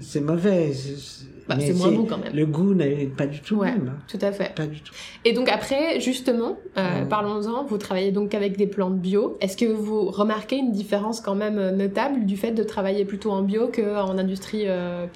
c'est 0.00 0.20
mauvais. 0.20 0.72
c'est- 0.72 1.22
Bah, 1.48 1.56
c'est 1.58 1.72
moins 1.74 1.90
bon 1.90 2.04
quand 2.06 2.18
même. 2.18 2.32
Le 2.34 2.46
goût 2.46 2.72
n'est 2.72 3.06
pas 3.06 3.26
du 3.26 3.40
tout 3.40 3.56
Ouais. 3.56 3.72
le 3.72 3.78
même. 3.78 3.88
hein. 3.96 4.02
Tout 4.06 4.18
à 4.24 4.30
fait. 4.30 4.54
Pas 4.54 4.66
du 4.66 4.80
tout. 4.80 4.94
Et 5.24 5.32
donc 5.32 5.48
après, 5.48 5.98
justement, 6.00 6.56
euh, 6.78 7.04
parlons-en, 7.04 7.64
vous 7.64 7.78
travaillez 7.78 8.12
donc 8.12 8.34
avec 8.34 8.56
des 8.56 8.68
plantes 8.68 9.00
bio. 9.00 9.36
Est-ce 9.40 9.56
que 9.56 9.64
vous 9.66 10.04
remarquez 10.10 10.56
une 10.56 10.70
différence 10.72 11.20
quand 11.20 11.34
même 11.34 11.58
euh, 11.58 11.72
notable 11.72 12.26
du 12.26 12.36
fait 12.36 12.52
de 12.52 12.62
travailler 12.62 13.04
plutôt 13.04 13.32
en 13.32 13.42
bio 13.42 13.68
qu'en 13.74 14.16
industrie 14.18 14.66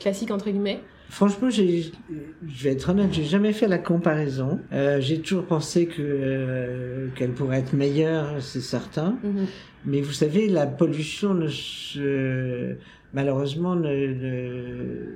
classique, 0.01 0.31
entre 0.33 0.51
guillemets? 0.51 0.81
Franchement, 1.09 1.51
j'ai, 1.51 1.93
je 2.47 2.65
vais 2.65 2.73
être 2.73 2.91
honnête, 2.91 3.13
j'ai 3.13 3.25
jamais 3.25 3.53
fait 3.53 3.69
la 3.69 3.79
comparaison. 3.79 4.61
Euh, 4.73 5.01
j'ai 5.01 5.21
toujours 5.21 5.45
pensé 5.45 5.87
que 5.87 5.95
euh, 6.01 7.09
qu'elle 7.15 7.31
pourrait 7.31 7.61
être 7.61 7.73
meilleure, 7.73 8.43
c'est 8.43 8.61
certain. 8.61 9.17
Mhm. 9.23 9.47
Mais 9.85 10.01
vous 10.01 10.13
savez, 10.13 10.49
la 10.49 10.67
pollution 10.67 11.33
ne 11.33 11.49
se, 11.49 12.75
malheureusement, 13.15 13.77
ne, 13.77 13.89
ne, 13.89 15.07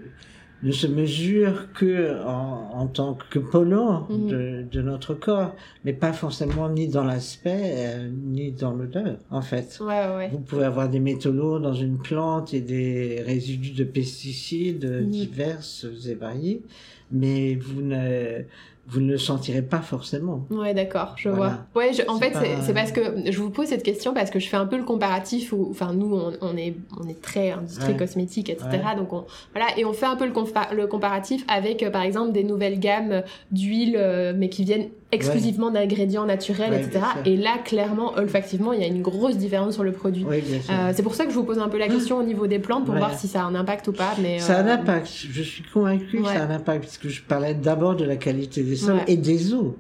ne 0.63 0.73
se 0.73 0.87
mesure 0.87 1.73
que 1.73 2.23
en, 2.25 2.71
en 2.75 2.87
tant 2.87 3.17
que 3.31 3.39
polluant 3.39 4.07
Mhm. 4.11 4.29
de, 4.29 4.65
de 4.71 4.83
notre 4.83 5.15
corps, 5.15 5.55
mais 5.85 5.93
pas 5.95 6.13
forcément 6.13 6.69
ni 6.69 6.89
dans 6.89 7.05
l'aspect 7.05 7.75
euh, 7.77 8.11
ni 8.13 8.53
dans 8.53 8.73
l'odeur, 8.73 9.17
en 9.31 9.41
fait. 9.43 9.79
Ouais, 9.81 9.87
ouais. 10.17 10.29
Vous 10.31 10.39
pouvez 10.41 10.65
avoir 10.65 10.89
des 10.91 11.01
métaux 11.01 11.33
lourds 11.33 11.61
dans 11.61 11.73
une 11.75 11.99
plante 11.99 12.53
et 12.53 12.61
des 12.61 13.23
résidus 13.25 13.73
de 13.73 13.85
pesticides 13.85 14.85
Mhm. 14.85 15.11
divers 15.11 15.61
et 16.09 16.15
variés, 16.15 16.63
mais 17.11 17.55
vous 17.55 17.81
ne 17.83 18.43
vous 18.91 19.01
ne 19.01 19.13
le 19.13 19.19
sentirez 19.19 19.63
pas 19.63 19.81
forcément. 19.81 20.47
Ouais, 20.51 20.75
d'accord, 20.75 21.15
je 21.17 21.29
vois. 21.29 21.59
Ouais, 21.77 21.93
en 22.09 22.19
fait, 22.19 22.35
c'est 22.63 22.75
parce 22.75 22.91
que 22.91 23.31
je 23.31 23.39
vous 23.39 23.51
pose 23.51 23.67
cette 23.67 23.85
question 23.85 24.13
parce 24.13 24.31
que 24.31 24.41
je 24.41 24.49
fais 24.49 24.57
un 24.57 24.67
peu 24.67 24.77
le 24.77 24.85
comparatif 24.85 25.53
où, 25.53 25.69
enfin, 25.71 25.93
nous, 25.93 26.21
on, 26.41 26.57
est, 26.57 26.75
on 27.01 27.09
est 27.09 27.21
très 27.21 27.53
industrie 27.53 27.97
cosmétique, 27.97 28.51
etc. 28.51 28.69
Donc, 28.97 29.13
on, 29.13 29.25
voilà, 29.55 29.69
et 29.77 29.85
on 29.85 29.93
fait 29.93 30.07
un 30.07 30.17
peu 30.17 30.27
le, 30.27 30.33
le 30.77 30.87
comparatif 30.87 31.45
avec, 31.49 31.83
euh, 31.83 31.91
par 31.91 32.03
exemple, 32.03 32.33
des 32.33 32.45
nouvelles 32.45 32.81
gammes 32.81 33.23
d'huile, 33.53 33.97
euh, 33.97 34.33
mais 34.37 34.49
qui 34.49 34.65
viennent 34.65 34.89
exclusivement 35.13 35.71
d'ingrédients 35.71 36.25
naturels, 36.25 36.75
etc. 36.75 37.05
Et 37.25 37.37
là, 37.37 37.59
clairement, 37.65 38.15
olfactivement, 38.17 38.73
il 38.73 38.81
y 38.81 38.85
a 38.85 38.87
une 38.87 39.03
grosse 39.03 39.37
différence 39.37 39.75
sur 39.75 39.85
le 39.85 39.93
produit. 39.93 40.25
Euh, 40.25 40.93
c'est 40.95 41.03
pour 41.03 41.15
ça 41.15 41.25
que 41.25 41.31
je 41.31 41.35
vous 41.37 41.45
pose 41.45 41.59
un 41.59 41.69
peu 41.69 41.79
la 41.79 41.89
question 41.89 42.19
au 42.19 42.23
niveau 42.23 42.47
des 42.47 42.59
plantes 42.59 42.87
pour 42.87 42.95
voir 42.95 43.19
si 43.19 43.29
ça 43.29 43.43
a 43.43 43.45
un 43.45 43.55
impact 43.55 43.89
ou 43.89 43.93
pas. 43.93 44.15
Mais, 44.21 44.39
ça 44.39 44.59
a 44.59 44.63
un 44.63 44.69
impact. 44.69 45.09
Je 45.09 45.43
suis 45.43 45.65
convaincue 45.65 46.23
que 46.23 46.27
ça 46.27 46.43
a 46.43 46.47
un 46.47 46.51
impact 46.51 46.85
parce 46.85 46.99
que 46.99 47.09
je 47.09 47.23
parlais 47.23 47.55
d'abord 47.55 47.97
de 47.97 48.05
la 48.05 48.17
qualité 48.17 48.63
des 48.63 48.77
sols 48.77 49.01
et 49.07 49.17
des 49.17 49.55
eaux 49.55 49.77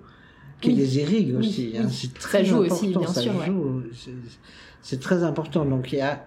qui 0.60 0.72
les 0.72 0.98
irriguent 0.98 1.36
aussi. 1.38 1.74
Hein. 1.78 1.88
C'est 1.90 2.12
très 2.12 2.38
ça 2.38 2.44
joue 2.44 2.62
important. 2.62 2.74
aussi, 2.74 2.88
bien 2.88 3.06
ça 3.06 3.20
sûr. 3.20 3.32
C'est 4.82 5.00
très 5.00 5.22
important. 5.22 5.64
Donc 5.64 5.92
il 5.92 5.98
y 5.98 6.02
a 6.02 6.24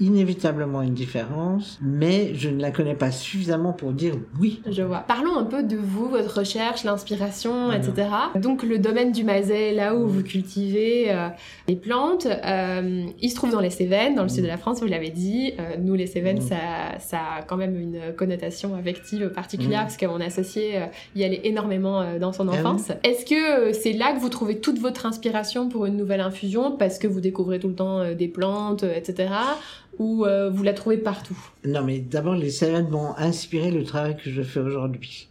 inévitablement 0.00 0.82
une 0.82 0.94
différence, 0.94 1.78
mais 1.80 2.34
je 2.34 2.48
ne 2.48 2.60
la 2.60 2.70
connais 2.70 2.94
pas 2.94 3.10
suffisamment 3.10 3.72
pour 3.72 3.92
dire 3.92 4.14
oui. 4.40 4.60
Je 4.68 4.82
vois. 4.82 4.98
Parlons 5.00 5.36
un 5.36 5.44
peu 5.44 5.62
de 5.62 5.76
vous, 5.76 6.08
votre 6.08 6.38
recherche, 6.38 6.84
l'inspiration, 6.84 7.72
etc. 7.72 8.08
Donc 8.36 8.62
le 8.62 8.78
domaine 8.78 9.12
du 9.12 9.24
Mazet, 9.24 9.72
là 9.72 9.94
où 9.94 10.08
vous 10.08 10.22
cultivez 10.22 11.12
euh, 11.12 11.28
les 11.68 11.76
plantes, 11.76 12.26
euh, 12.26 13.06
il 13.20 13.30
se 13.30 13.36
trouve 13.36 13.52
dans 13.52 13.60
les 13.60 13.70
Cévennes, 13.70 14.14
dans 14.14 14.24
le 14.24 14.28
sud 14.28 14.42
de 14.42 14.48
la 14.48 14.56
France, 14.56 14.80
vous 14.80 14.86
l'avez 14.86 15.10
dit. 15.10 15.52
Euh, 15.58 15.76
nous, 15.78 15.94
les 15.94 16.06
Cévennes, 16.06 16.40
ça, 16.40 16.56
ça 16.98 17.18
a 17.38 17.42
quand 17.42 17.56
même 17.56 17.78
une 17.78 18.14
connotation 18.16 18.74
affective 18.74 19.28
particulière 19.28 19.82
parce 19.82 19.96
qu'on 19.96 20.20
associait 20.20 20.90
y 21.14 21.24
aller 21.24 21.40
énormément 21.44 22.18
dans 22.18 22.32
son 22.32 22.48
ah 22.48 22.52
enfance. 22.52 22.90
Est-ce 23.04 23.24
que 23.24 23.72
c'est 23.72 23.92
là 23.92 24.12
que 24.12 24.18
vous 24.18 24.28
trouvez 24.28 24.58
toute 24.58 24.78
votre 24.78 25.06
inspiration 25.06 25.68
pour 25.68 25.86
une 25.86 25.96
nouvelle 25.96 26.20
infusion 26.20 26.72
parce 26.76 26.98
que 26.98 27.06
vous 27.06 27.20
découvrez 27.20 27.60
tout 27.60 27.68
le 27.68 27.74
temps 27.74 28.12
des 28.14 28.28
plantes, 28.28 28.82
etc 28.82 29.28
ou 29.98 30.24
euh, 30.24 30.50
vous 30.50 30.62
la 30.62 30.72
trouvez 30.72 30.98
partout? 30.98 31.38
Non, 31.64 31.82
mais 31.82 31.98
d'abord, 31.98 32.34
les 32.34 32.50
Cévennes 32.50 32.88
m'ont 32.88 33.16
inspiré 33.16 33.70
le 33.70 33.84
travail 33.84 34.16
que 34.16 34.30
je 34.30 34.42
fais 34.42 34.60
aujourd'hui. 34.60 35.28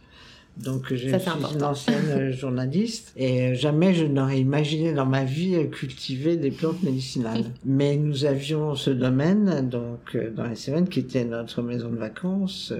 Donc, 0.56 0.86
je 0.90 0.94
suis 0.94 1.08
une 1.08 1.64
ancienne 1.64 2.10
euh, 2.10 2.32
journaliste 2.32 3.12
et 3.16 3.42
euh, 3.42 3.54
jamais 3.54 3.92
je 3.92 4.04
n'aurais 4.04 4.38
imaginé 4.38 4.92
dans 4.92 5.04
ma 5.04 5.24
vie 5.24 5.68
cultiver 5.68 6.36
des 6.36 6.52
plantes 6.52 6.80
médicinales. 6.84 7.46
Mais 7.64 7.96
nous 7.96 8.24
avions 8.24 8.76
ce 8.76 8.90
domaine, 8.90 9.68
donc, 9.68 10.16
dans 10.36 10.46
les 10.46 10.54
Cévennes, 10.54 10.88
qui 10.88 11.00
était 11.00 11.24
notre 11.24 11.60
maison 11.60 11.88
de 11.88 11.96
vacances. 11.96 12.72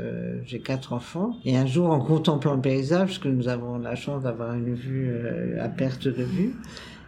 J'ai 0.46 0.60
quatre 0.60 0.92
enfants. 0.92 1.36
Et 1.44 1.56
un 1.56 1.66
jour, 1.66 1.90
en 1.90 1.98
contemplant 1.98 2.54
le 2.54 2.60
paysage, 2.60 3.08
parce 3.08 3.18
que 3.18 3.28
nous 3.28 3.48
avons 3.48 3.78
la 3.78 3.96
chance 3.96 4.22
d'avoir 4.22 4.54
une 4.54 4.74
vue 4.74 5.12
à 5.60 5.68
perte 5.68 6.06
de 6.06 6.22
vue, 6.22 6.54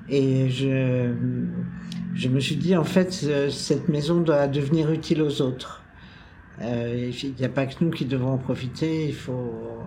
et 0.09 0.49
je, 0.51 1.13
je 2.15 2.29
me 2.29 2.41
suis 2.41 2.57
dit, 2.57 2.77
en 2.77 2.85
fait, 2.85 3.13
cette 3.51 3.89
maison 3.89 4.21
doit 4.21 4.47
devenir 4.47 4.91
utile 4.91 5.23
aux 5.23 5.43
autres. 5.43 5.83
Euh, 6.63 7.11
il 7.23 7.35
n'y 7.35 7.45
a 7.45 7.51
pas 7.51 7.67
que 7.67 7.85
nous 7.85 7.91
qui 7.91 8.07
devons 8.07 8.33
en 8.33 8.39
profiter, 8.39 9.09
il 9.09 9.15
faut 9.15 9.83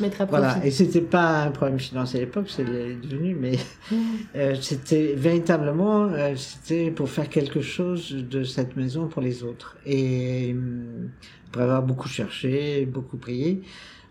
mettre 0.00 0.22
à 0.22 0.26
profit. 0.26 0.42
Voilà, 0.42 0.64
et 0.64 0.70
c'était 0.70 1.02
pas 1.02 1.42
un 1.42 1.50
problème 1.50 1.78
financier 1.78 2.20
à 2.20 2.22
l'époque, 2.22 2.46
c'est 2.48 2.64
devenu, 2.64 3.34
mais 3.34 3.58
euh, 4.36 4.54
c'était 4.60 5.12
véritablement, 5.14 6.04
euh, 6.04 6.34
c'était 6.36 6.90
pour 6.90 7.10
faire 7.10 7.28
quelque 7.28 7.60
chose 7.60 8.12
de 8.12 8.44
cette 8.44 8.76
maison 8.76 9.08
pour 9.08 9.20
les 9.20 9.42
autres. 9.42 9.76
Et 9.84 10.56
pour 11.52 11.62
avoir 11.62 11.82
beaucoup 11.82 12.08
cherché, 12.08 12.86
beaucoup 12.86 13.18
prié, 13.18 13.62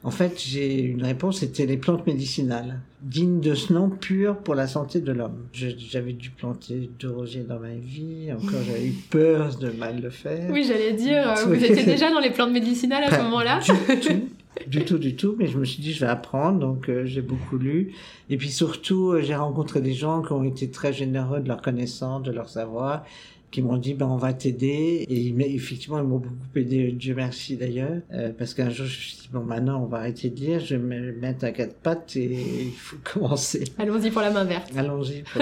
en 0.02 0.12
fait, 0.12 0.42
j'ai 0.42 0.82
une 0.82 1.04
réponse, 1.04 1.40
c'était 1.40 1.66
les 1.66 1.76
plantes 1.76 2.08
médicinales, 2.08 2.80
dignes 3.02 3.42
de 3.42 3.54
ce 3.54 3.74
nom, 3.74 3.90
pur 3.90 4.38
pour 4.38 4.56
la 4.56 4.66
santé 4.66 5.02
de 5.02 5.12
l'homme. 5.12 5.48
J'avais 5.52 6.14
dû 6.14 6.30
planter 6.30 6.90
deux 7.00 7.12
rosiers 7.12 7.44
dans 7.44 7.60
ma 7.60 7.74
vie, 7.74 8.32
encore 8.32 8.62
j'avais 8.66 8.88
eu 8.88 8.94
peur 9.10 9.58
de 9.58 9.72
mal 9.72 10.02
le 10.02 10.10
faire. 10.10 10.50
Oui, 10.52 10.64
j'allais 10.66 10.94
dire, 10.94 11.30
euh, 11.30 11.46
vous 11.46 11.64
étiez 11.64 11.84
déjà 11.84 12.12
dans 12.12 12.22
les 12.22 12.30
plantes 12.30 12.52
médicinales 12.52 13.04
à 13.04 13.12
ce 13.12 13.22
moment-là 13.24 13.60
du 13.60 14.00
tout, 14.00 14.30
du 14.68 14.86
tout, 14.86 14.98
du 14.98 15.16
tout, 15.18 15.36
mais 15.38 15.48
je 15.48 15.58
me 15.58 15.66
suis 15.66 15.82
dit, 15.82 15.92
je 15.92 16.00
vais 16.00 16.12
apprendre, 16.12 16.60
donc 16.60 16.88
euh, 16.88 17.06
j'ai 17.06 17.22
beaucoup 17.22 17.58
lu. 17.58 17.94
Et 18.30 18.38
puis 18.38 18.50
surtout, 18.50 19.12
euh, 19.12 19.22
j'ai 19.22 19.36
rencontré 19.36 19.82
des 19.82 19.94
gens 19.94 20.22
qui 20.22 20.32
ont 20.32 20.46
été 20.46 20.72
très 20.72 20.94
généreux 20.94 21.42
de 21.42 21.48
leur 21.50 21.62
connaissance, 21.62 22.24
de 22.24 22.32
leur 22.32 22.48
savoir, 22.48 23.04
qui 23.52 23.62
m'ont 23.62 23.78
dit 23.78 23.94
ben 23.94 24.08
on 24.08 24.18
va 24.18 24.34
t'aider. 24.34 25.06
Et 25.10 25.56
effectivement 25.56 26.00
ils 26.00 26.06
m'ont 26.06 26.20
beaucoup 26.20 26.36
aidé. 26.56 26.92
Dieu 26.92 27.16
merci 27.16 27.58
d'ailleurs. 27.58 27.98
Euh, 28.14 28.32
parce 28.38 28.54
qu'un 28.54 28.70
jour 28.70 28.86
je 28.86 28.94
me 28.94 28.98
suis 28.98 29.18
dit 29.22 29.30
bon 29.32 29.44
maintenant 29.44 29.84
on 29.84 29.86
va 29.86 30.00
arrêter 30.00 30.30
de 30.30 30.36
lire. 30.40 30.60
Je 30.60 30.76
vais 30.76 30.82
me 30.82 31.12
mettre 31.14 31.46
à 31.46 31.52
quatre 31.52 31.76
pattes 31.76 32.16
et 32.16 32.26
il 32.26 32.72
faut 32.72 32.98
commencer. 33.14 33.64
Allons-y 33.78 34.12
pour 34.12 34.22
la 34.22 34.32
main 34.32 34.44
verte. 34.44 34.72
Allons-y 34.76 35.24
pour... 35.24 35.42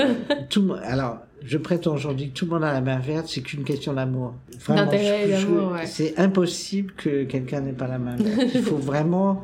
tout 0.49 0.73
alors 0.83 1.19
je 1.43 1.57
prétends 1.57 1.93
aujourd'hui 1.93 2.29
que 2.29 2.33
tout 2.33 2.45
le 2.45 2.51
monde 2.51 2.63
a 2.63 2.73
la 2.73 2.81
main 2.81 2.99
verte. 2.99 3.27
C'est 3.27 3.41
qu'une 3.41 3.63
question 3.63 3.93
d'amour. 3.93 4.33
D'intérêt 4.67 5.27
d'amour 5.27 5.73
ouais. 5.73 5.85
c'est 5.85 6.17
impossible 6.17 6.93
que 6.93 7.25
quelqu'un 7.25 7.61
n'ait 7.61 7.73
pas 7.73 7.87
la 7.87 7.99
main 7.99 8.15
verte. 8.15 8.51
Il 8.55 8.61
faut 8.63 8.77
vraiment 8.77 9.43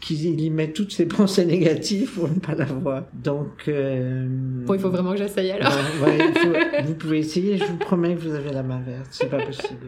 qu'il 0.00 0.40
y 0.40 0.50
met 0.50 0.72
toutes 0.72 0.92
ses 0.92 1.06
pensées 1.06 1.44
négatives 1.44 2.12
pour 2.12 2.28
ne 2.28 2.38
pas 2.38 2.54
l'avoir. 2.54 3.04
Donc. 3.12 3.64
Euh, 3.68 4.26
bon, 4.28 4.74
il 4.74 4.80
faut 4.80 4.90
vraiment 4.90 5.12
que 5.12 5.18
j'essaye 5.18 5.50
alors. 5.52 5.72
vous 6.84 6.94
pouvez 6.94 7.18
essayer, 7.18 7.58
je 7.58 7.64
vous 7.64 7.76
promets 7.76 8.14
que 8.14 8.20
vous 8.20 8.34
avez 8.34 8.52
la 8.52 8.62
main 8.62 8.80
verte, 8.80 9.08
c'est 9.10 9.30
pas 9.30 9.44
possible. 9.44 9.86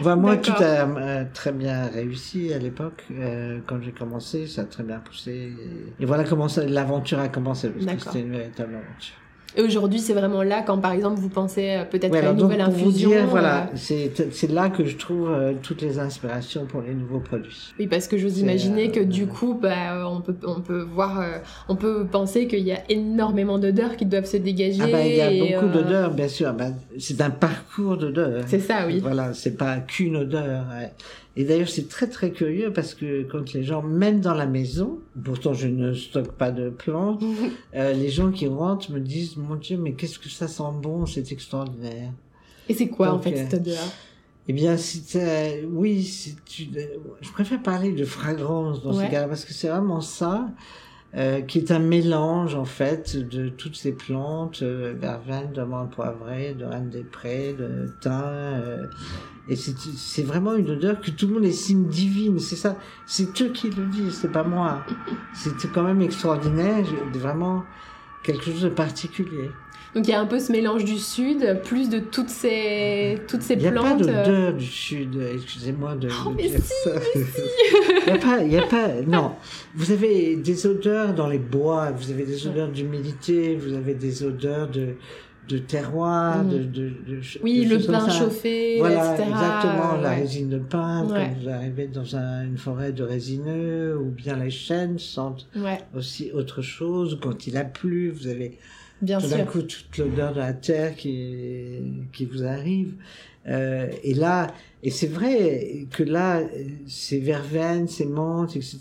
Enfin, 0.00 0.16
moi, 0.16 0.36
tout 0.36 0.52
a 0.52 1.24
très 1.26 1.52
bien 1.52 1.86
réussi 1.88 2.52
à 2.52 2.58
l'époque. 2.58 3.04
Euh, 3.12 3.60
quand 3.66 3.80
j'ai 3.82 3.92
commencé, 3.92 4.46
ça 4.46 4.62
a 4.62 4.64
très 4.64 4.82
bien 4.82 4.98
poussé. 4.98 5.52
Et, 6.00 6.04
voilà 6.04 6.24
comment 6.24 6.46
l'aventure 6.66 7.18
a 7.18 7.28
commencé, 7.28 7.70
parce 7.70 7.96
que 7.96 8.02
c'était 8.02 8.20
une 8.20 8.32
véritable 8.32 8.74
aventure. 8.74 9.23
Et 9.56 9.62
aujourd'hui, 9.62 10.00
c'est 10.00 10.14
vraiment 10.14 10.42
là 10.42 10.62
quand, 10.62 10.78
par 10.78 10.92
exemple, 10.92 11.20
vous 11.20 11.28
pensez 11.28 11.70
euh, 11.70 11.84
peut-être 11.84 12.14
à 12.14 12.30
une 12.30 12.36
nouvelle 12.36 12.60
infusion. 12.60 13.10
Vous 13.10 13.16
dire, 13.16 13.26
voilà, 13.26 13.70
euh, 13.72 14.08
c'est 14.30 14.50
là 14.50 14.68
que 14.68 14.84
je 14.84 14.96
trouve 14.96 15.30
euh, 15.30 15.52
toutes 15.62 15.80
les 15.80 15.98
inspirations 15.98 16.66
pour 16.66 16.82
les 16.82 16.94
nouveaux 16.94 17.20
produits. 17.20 17.72
Oui, 17.78 17.86
parce 17.86 18.08
que 18.08 18.18
j'ose 18.18 18.40
imaginer 18.40 18.90
que 18.90 19.00
du 19.00 19.26
coup, 19.26 19.58
bah, 19.60 20.08
on 20.08 20.20
peut 20.20 20.34
on 20.44 20.60
peut 20.60 20.82
voir, 20.82 21.24
on 21.68 21.76
peut 21.76 22.04
penser 22.10 22.48
qu'il 22.48 22.64
y 22.64 22.72
a 22.72 22.80
énormément 22.88 23.58
d'odeurs 23.58 23.96
qui 23.96 24.06
doivent 24.06 24.26
se 24.26 24.36
dégager. 24.36 24.80
Ah 24.82 24.88
bah, 24.88 25.06
il 25.06 25.14
y 25.14 25.20
a 25.20 25.30
beaucoup 25.30 25.72
d'odeurs, 25.72 26.12
bien 26.12 26.28
sûr. 26.28 26.52
Bah, 26.52 26.66
c'est 26.98 27.20
un 27.20 27.30
parcours 27.30 27.96
d'odeurs. 27.96 28.42
C'est 28.46 28.60
ça, 28.60 28.86
oui. 28.86 28.98
Voilà, 29.00 29.34
c'est 29.34 29.56
pas 29.56 29.76
qu'une 29.76 30.16
odeur. 30.16 30.64
Et 31.36 31.44
d'ailleurs, 31.44 31.68
c'est 31.68 31.88
très 31.88 32.08
très 32.08 32.30
curieux 32.30 32.72
parce 32.72 32.94
que 32.94 33.24
quand 33.24 33.52
les 33.54 33.64
gens, 33.64 33.82
même 33.82 34.20
dans 34.20 34.34
la 34.34 34.46
maison, 34.46 35.00
pourtant 35.24 35.52
je 35.52 35.66
ne 35.66 35.92
stocke 35.92 36.32
pas 36.32 36.52
de 36.52 36.70
plantes, 36.70 37.22
euh, 37.74 37.92
les 37.92 38.08
gens 38.08 38.30
qui 38.30 38.46
rentrent 38.46 38.92
me 38.92 39.00
disent, 39.00 39.36
mon 39.36 39.56
Dieu, 39.56 39.76
mais 39.76 39.94
qu'est-ce 39.94 40.18
que 40.18 40.28
ça 40.28 40.46
sent 40.46 40.62
bon, 40.80 41.06
c'est 41.06 41.32
extraordinaire. 41.32 42.12
Et 42.68 42.74
c'est 42.74 42.88
quoi 42.88 43.12
en 43.12 43.18
fait 43.18 43.36
cette 43.36 43.54
odeur? 43.54 43.84
eh 44.46 44.52
bien, 44.52 44.76
c'est 44.76 45.64
oui, 45.70 46.04
c'est 46.04 46.36
je 47.20 47.32
préfère 47.32 47.62
parler 47.62 47.92
de 47.92 48.04
fragrance 48.04 48.82
dans 48.82 48.92
ce 48.92 49.10
cas-là 49.10 49.26
parce 49.26 49.44
que 49.44 49.54
c'est 49.54 49.68
vraiment 49.68 50.02
ça. 50.02 50.48
Euh, 51.16 51.42
qui 51.42 51.58
est 51.58 51.70
un 51.70 51.78
mélange 51.78 52.56
en 52.56 52.64
fait 52.64 53.16
de 53.16 53.48
toutes 53.48 53.76
ces 53.76 53.92
plantes, 53.92 54.62
euh, 54.62 54.94
verveine, 54.98 55.52
d'amande 55.52 55.92
poivrée, 55.92 56.54
de 56.54 56.64
reine 56.64 56.90
des 56.90 57.04
prés, 57.04 57.54
de 57.56 57.88
thym. 58.00 58.10
Euh, 58.10 58.86
et 59.48 59.54
c'est 59.54 60.22
vraiment 60.22 60.56
une 60.56 60.70
odeur 60.70 61.00
que 61.00 61.12
tout 61.12 61.28
le 61.28 61.34
monde 61.34 61.44
estime 61.44 61.86
divine. 61.86 62.40
C'est 62.40 62.56
ça, 62.56 62.76
c'est 63.06 63.40
eux 63.42 63.50
qui 63.50 63.70
le 63.70 63.86
disent, 63.86 64.14
c'est 64.14 64.32
pas 64.32 64.42
moi. 64.42 64.84
C'est 65.34 65.70
quand 65.70 65.84
même 65.84 66.02
extraordinaire, 66.02 66.84
vraiment 67.12 67.62
quelque 68.24 68.44
chose 68.44 68.62
de 68.62 68.68
particulier. 68.68 69.50
Donc 69.94 70.08
il 70.08 70.10
y 70.10 70.14
a 70.14 70.20
un 70.20 70.26
peu 70.26 70.40
ce 70.40 70.50
mélange 70.50 70.84
du 70.84 70.98
sud, 70.98 71.60
plus 71.62 71.88
de 71.88 72.00
toutes 72.00 72.28
ces, 72.28 73.20
toutes 73.28 73.42
ces 73.42 73.56
plantes. 73.56 74.00
Il 74.00 74.06
n'y 74.06 74.10
a 74.10 74.14
pas 74.14 74.24
d'odeur 74.24 74.52
du 74.54 74.66
sud, 74.66 75.22
excusez-moi 75.36 75.94
de, 75.94 76.08
oh, 76.26 76.30
dire 76.34 76.58
ça. 76.58 76.90
Il 78.06 78.12
n'y 78.12 78.18
a 78.18 78.18
pas, 78.18 78.42
il 78.42 78.52
y 78.52 78.58
a 78.58 78.66
pas, 78.66 78.88
non. 79.06 79.32
Vous 79.74 79.92
avez 79.92 80.36
des 80.36 80.66
odeurs 80.66 81.14
dans 81.14 81.28
les 81.28 81.38
bois, 81.38 81.90
vous 81.92 82.10
avez 82.10 82.24
des 82.24 82.46
odeurs 82.46 82.68
d'humidité, 82.68 83.56
vous 83.56 83.72
avez 83.72 83.94
des 83.94 84.24
odeurs 84.24 84.68
de, 84.68 84.96
de 85.48 85.58
terroir, 85.58 86.44
mm. 86.44 86.50
de, 86.50 86.58
de, 86.58 86.88
de, 86.88 87.20
Oui, 87.42 87.64
le 87.64 87.78
pain 87.78 88.08
chauffé, 88.08 88.78
voilà, 88.78 89.12
exactement, 89.12 89.96
la 90.00 90.10
résine 90.10 90.48
de 90.48 90.58
pain, 90.58 91.06
quand 91.08 91.42
vous 91.42 91.48
arrivez 91.48 91.88
dans 91.88 92.16
une 92.16 92.56
forêt 92.56 92.92
de 92.92 93.02
résineux, 93.02 93.98
ou 93.98 94.10
bien 94.10 94.36
les 94.36 94.50
chênes 94.50 94.98
sentent 94.98 95.48
aussi 95.94 96.30
autre 96.32 96.62
chose. 96.62 97.18
Quand 97.22 97.46
il 97.46 97.56
a 97.56 97.64
plu, 97.64 98.10
vous 98.10 98.26
avez 98.26 98.58
Bien 99.02 99.20
tout 99.20 99.28
d'un 99.28 99.44
coup 99.44 99.62
toute 99.62 99.98
l'odeur 99.98 100.32
de 100.32 100.38
la 100.38 100.52
terre 100.52 100.94
qui, 100.94 101.80
qui 102.12 102.24
vous 102.24 102.44
arrive. 102.44 102.94
Euh, 103.46 103.90
et 104.02 104.14
là, 104.14 104.54
et 104.82 104.90
c'est 104.90 105.08
vrai 105.08 105.86
que 105.90 106.02
là, 106.02 106.40
ces 106.86 107.18
verveines, 107.18 107.88
ces 107.88 108.06
menthes, 108.06 108.56
etc., 108.56 108.78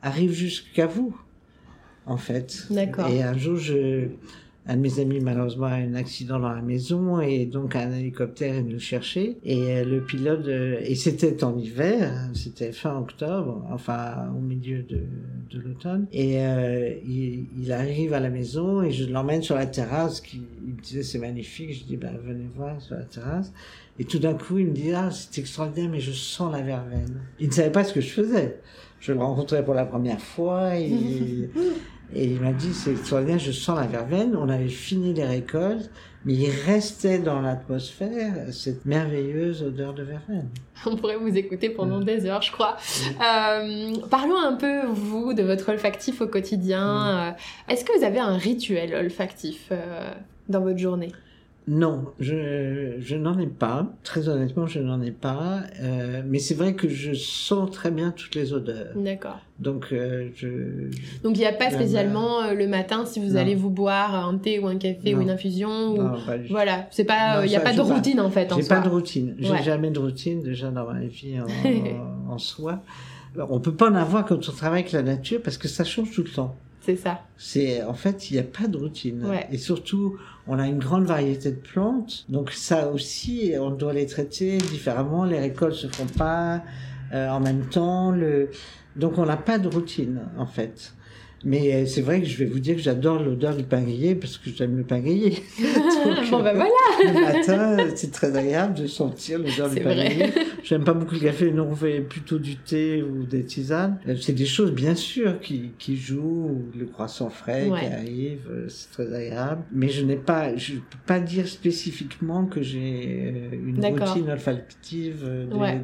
arrivent 0.00 0.32
jusqu'à 0.32 0.86
vous, 0.86 1.14
en 2.06 2.16
fait. 2.16 2.66
D'accord. 2.70 3.08
Et 3.08 3.22
un 3.22 3.36
jour, 3.36 3.56
je, 3.56 4.08
un 4.68 4.76
de 4.76 4.80
mes 4.80 4.98
amis 4.98 5.20
malheureusement 5.20 5.66
a 5.66 5.74
un 5.74 5.94
accident 5.94 6.40
dans 6.40 6.52
la 6.52 6.62
maison 6.62 7.20
et 7.20 7.46
donc 7.46 7.76
un 7.76 7.92
hélicoptère 7.92 8.54
est 8.54 8.62
venu 8.62 8.72
le 8.74 8.78
chercher 8.78 9.38
et 9.44 9.76
euh, 9.76 9.84
le 9.84 10.00
pilote 10.00 10.46
euh, 10.48 10.78
et 10.82 10.96
c'était 10.96 11.44
en 11.44 11.56
hiver, 11.56 12.12
c'était 12.34 12.72
fin 12.72 12.98
octobre, 12.98 13.64
enfin 13.70 14.28
au 14.36 14.40
milieu 14.40 14.82
de, 14.82 15.02
de 15.50 15.60
l'automne 15.60 16.06
et 16.12 16.40
euh, 16.40 16.94
il, 17.06 17.46
il, 17.58 17.72
arrive 17.72 18.12
à 18.12 18.20
la 18.20 18.28
maison 18.28 18.82
et 18.82 18.90
je 18.90 19.04
l'emmène 19.04 19.42
sur 19.42 19.54
la 19.54 19.66
terrasse. 19.66 20.20
Qui, 20.20 20.42
il 20.66 20.74
me 20.74 20.80
disait 20.80 21.02
c'est 21.02 21.18
magnifique, 21.18 21.72
je 21.72 21.84
dis 21.84 21.96
ben 21.96 22.12
venez 22.24 22.48
voir 22.56 22.80
sur 22.80 22.96
la 22.96 23.04
terrasse 23.04 23.52
et 23.98 24.04
tout 24.04 24.18
d'un 24.18 24.34
coup 24.34 24.58
il 24.58 24.66
me 24.66 24.72
dit 24.72 24.92
ah 24.92 25.10
c'est 25.12 25.40
extraordinaire 25.40 25.90
mais 25.90 26.00
je 26.00 26.12
sens 26.12 26.52
la 26.52 26.62
verveine. 26.62 27.20
Il 27.38 27.48
ne 27.48 27.52
savait 27.52 27.70
pas 27.70 27.84
ce 27.84 27.92
que 27.92 28.00
je 28.00 28.10
faisais. 28.10 28.58
Je 28.98 29.12
le 29.12 29.20
rencontrais 29.20 29.64
pour 29.64 29.74
la 29.74 29.84
première 29.84 30.20
fois 30.20 30.76
et 30.76 31.50
Et 32.14 32.24
il 32.24 32.40
m'a 32.40 32.52
dit, 32.52 32.72
c'est 32.72 32.92
extraordinaire, 32.92 33.38
je 33.38 33.50
sens 33.50 33.78
la 33.78 33.86
verveine. 33.86 34.36
On 34.36 34.48
avait 34.48 34.68
fini 34.68 35.12
les 35.12 35.24
récoltes, 35.24 35.90
mais 36.24 36.34
il 36.34 36.50
restait 36.50 37.18
dans 37.18 37.40
l'atmosphère 37.40 38.34
cette 38.52 38.84
merveilleuse 38.86 39.62
odeur 39.62 39.92
de 39.92 40.02
verveine. 40.02 40.48
On 40.86 40.96
pourrait 40.96 41.16
vous 41.16 41.36
écouter 41.36 41.68
pendant 41.70 42.00
des 42.00 42.26
heures, 42.26 42.42
je 42.42 42.52
crois. 42.52 42.76
Euh, 43.08 43.94
parlons 44.08 44.38
un 44.38 44.54
peu, 44.54 44.86
vous, 44.86 45.34
de 45.34 45.42
votre 45.42 45.70
olfactif 45.70 46.20
au 46.20 46.26
quotidien. 46.26 47.08
Euh, 47.08 47.30
est-ce 47.72 47.84
que 47.84 47.96
vous 47.98 48.04
avez 48.04 48.20
un 48.20 48.36
rituel 48.36 48.94
olfactif 48.94 49.68
euh, 49.72 50.12
dans 50.48 50.60
votre 50.60 50.78
journée? 50.78 51.12
Non, 51.68 52.04
je, 52.20 52.94
je 53.00 53.16
n'en 53.16 53.36
ai 53.40 53.48
pas. 53.48 53.88
Très 54.04 54.28
honnêtement, 54.28 54.68
je 54.68 54.78
n'en 54.78 55.02
ai 55.02 55.10
pas. 55.10 55.62
Euh, 55.82 56.22
mais 56.24 56.38
c'est 56.38 56.54
vrai 56.54 56.74
que 56.74 56.88
je 56.88 57.12
sens 57.12 57.72
très 57.72 57.90
bien 57.90 58.12
toutes 58.12 58.36
les 58.36 58.52
odeurs. 58.52 58.94
D'accord. 58.94 59.38
Donc, 59.58 59.88
euh, 59.90 60.28
je. 60.36 60.48
Donc, 61.24 61.36
il 61.36 61.40
n'y 61.40 61.46
a 61.46 61.52
pas 61.52 61.70
spécialement 61.70 62.42
euh, 62.42 62.54
le 62.54 62.68
matin 62.68 63.04
si 63.04 63.18
vous 63.18 63.36
allez 63.36 63.56
vous 63.56 63.70
boire 63.70 64.28
un 64.28 64.38
thé 64.38 64.60
ou 64.60 64.68
un 64.68 64.76
café 64.76 65.16
ou 65.16 65.20
une 65.22 65.30
infusion. 65.30 65.94
Ou... 65.94 66.02
Non, 66.02 66.24
pas 66.24 66.36
voilà, 66.48 66.86
c'est 66.90 67.04
pas. 67.04 67.44
Il 67.44 67.48
n'y 67.48 67.56
a 67.56 67.60
pas 67.60 67.72
de 67.72 67.80
routine 67.80 68.20
en 68.20 68.30
fait. 68.30 68.52
J'ai 68.54 68.68
pas 68.68 68.80
de 68.80 68.88
routine. 68.88 69.34
J'ai 69.38 69.62
jamais 69.64 69.90
de 69.90 69.98
routine 69.98 70.42
déjà 70.42 70.70
dans 70.70 70.86
ma 70.86 71.00
vie 71.00 71.34
en, 71.40 72.30
en 72.32 72.38
soi. 72.38 72.80
On 73.50 73.58
peut 73.58 73.74
pas 73.74 73.90
en 73.90 73.94
avoir 73.94 74.24
quand 74.24 74.36
on 74.36 74.52
travaille 74.52 74.80
avec 74.80 74.92
la 74.92 75.02
nature 75.02 75.40
parce 75.42 75.58
que 75.58 75.68
ça 75.68 75.82
change 75.82 76.12
tout 76.12 76.22
le 76.22 76.30
temps. 76.30 76.54
C'est 76.86 76.94
ça. 76.94 77.20
C'est 77.36 77.82
en 77.82 77.94
fait, 77.94 78.30
il 78.30 78.34
n'y 78.34 78.38
a 78.38 78.44
pas 78.44 78.68
de 78.68 78.76
routine. 78.76 79.26
Et 79.50 79.58
surtout, 79.58 80.18
on 80.46 80.56
a 80.56 80.68
une 80.68 80.78
grande 80.78 81.04
variété 81.04 81.50
de 81.50 81.56
plantes, 81.56 82.24
donc 82.28 82.52
ça 82.52 82.90
aussi, 82.90 83.54
on 83.58 83.70
doit 83.70 83.92
les 83.92 84.06
traiter 84.06 84.58
différemment. 84.58 85.24
Les 85.24 85.40
récoltes 85.40 85.74
se 85.74 85.88
font 85.88 86.06
pas 86.06 86.62
euh, 87.12 87.28
en 87.28 87.40
même 87.40 87.66
temps. 87.66 88.12
Le... 88.12 88.50
Donc 88.94 89.18
on 89.18 89.26
n'a 89.26 89.36
pas 89.36 89.58
de 89.58 89.66
routine 89.66 90.20
en 90.38 90.46
fait. 90.46 90.94
Mais 91.46 91.72
euh, 91.72 91.86
c'est 91.86 92.00
vrai 92.00 92.20
que 92.20 92.26
je 92.26 92.36
vais 92.38 92.44
vous 92.44 92.58
dire 92.58 92.74
que 92.74 92.82
j'adore 92.82 93.22
l'odeur 93.22 93.54
du 93.54 93.62
pain 93.62 93.80
grillé 93.80 94.16
parce 94.16 94.36
que 94.36 94.50
j'aime 94.50 94.76
le 94.76 94.82
pain 94.82 94.98
grillé. 94.98 95.44
bon 96.30 96.42
ben 96.42 96.54
voilà. 96.54 96.64
le 97.04 97.12
matin, 97.12 97.76
c'est 97.94 98.10
très 98.10 98.36
agréable 98.36 98.74
de 98.74 98.88
sentir 98.88 99.38
l'odeur 99.38 99.70
du 99.70 99.80
pain 99.80 99.94
grillé. 99.94 100.32
J'aime 100.64 100.82
pas 100.82 100.92
beaucoup 100.92 101.14
le 101.14 101.20
café, 101.20 101.52
nous 101.52 101.62
on 101.62 101.76
fait 101.76 102.00
plutôt 102.00 102.40
du 102.40 102.56
thé 102.56 103.00
ou 103.00 103.22
des 103.22 103.44
tisanes. 103.44 104.00
Euh, 104.08 104.16
c'est 104.20 104.32
des 104.32 104.44
choses 104.44 104.72
bien 104.72 104.96
sûr 104.96 105.38
qui, 105.38 105.70
qui 105.78 105.96
jouent, 105.96 106.64
le 106.76 106.86
croissant 106.86 107.30
frais 107.30 107.68
qui 107.68 107.86
arrive, 107.94 108.40
euh, 108.50 108.66
c'est 108.68 108.90
très 108.90 109.14
agréable. 109.14 109.62
Mais 109.70 109.88
je 109.88 110.04
n'ai 110.04 110.16
pas, 110.16 110.56
je 110.56 110.74
peux 110.74 110.98
pas 111.06 111.20
dire 111.20 111.46
spécifiquement 111.46 112.46
que 112.46 112.60
j'ai 112.60 113.52
une 113.52 113.84
routine 113.86 114.30
olfactive 114.30 115.24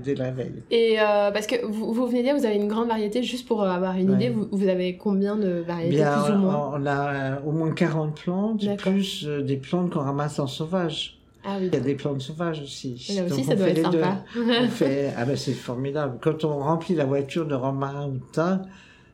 dès, 0.05 0.17
la 0.17 0.33
veille. 0.33 0.65
Et 0.73 0.97
parce 0.99 1.47
que 1.47 1.65
vous, 1.65 1.93
vous 1.93 2.07
venez 2.09 2.23
de 2.23 2.25
dire, 2.25 2.37
vous 2.37 2.47
avez 2.47 2.57
une 2.57 2.67
grande 2.67 2.89
variété, 2.89 3.23
juste 3.23 3.47
pour 3.47 3.63
avoir 3.63 3.97
une 3.97 4.15
idée, 4.15 4.29
vous, 4.29 4.49
vous 4.51 4.67
avez 4.67 4.97
combien 4.97 5.37
de 5.37 5.52
variétés 5.61 6.03
plus 6.03 6.35
ou 6.35 6.39
moins 6.39 6.73
On 6.75 6.87
a 6.87 7.13
euh, 7.13 7.41
au 7.45 7.53
moins 7.53 7.73
40 7.73 8.21
plantes, 8.21 8.77
plus 8.79 9.27
euh, 9.27 9.43
des 9.43 9.57
plantes 9.57 9.91
qu'on 9.91 10.01
ramasse 10.01 10.39
en 10.39 10.47
sauvage. 10.47 11.19
Ah 11.45 11.57
oui. 11.61 11.69
Il 11.73 11.75
y 11.75 11.77
a 11.77 11.81
des 11.81 11.95
plantes 11.95 12.21
sauvages 12.21 12.63
aussi. 12.63 13.05
Et 13.11 13.17
là 13.17 13.25
aussi, 13.25 13.45
ça 13.45 13.57
doit 13.57 13.69
être 13.69 13.83
sympa. 13.83 14.25
on 14.37 14.69
fait... 14.69 15.13
Ah 15.17 15.25
ben 15.25 15.37
c'est 15.37 15.55
formidable. 15.55 16.19
Quand 16.21 16.45
on 16.45 16.59
remplit 16.59 16.95
la 16.95 17.05
voiture 17.05 17.47
de 17.47 17.55
romarin 17.55 18.07
ou 18.07 18.13
de 18.13 18.23
thym, 18.33 18.63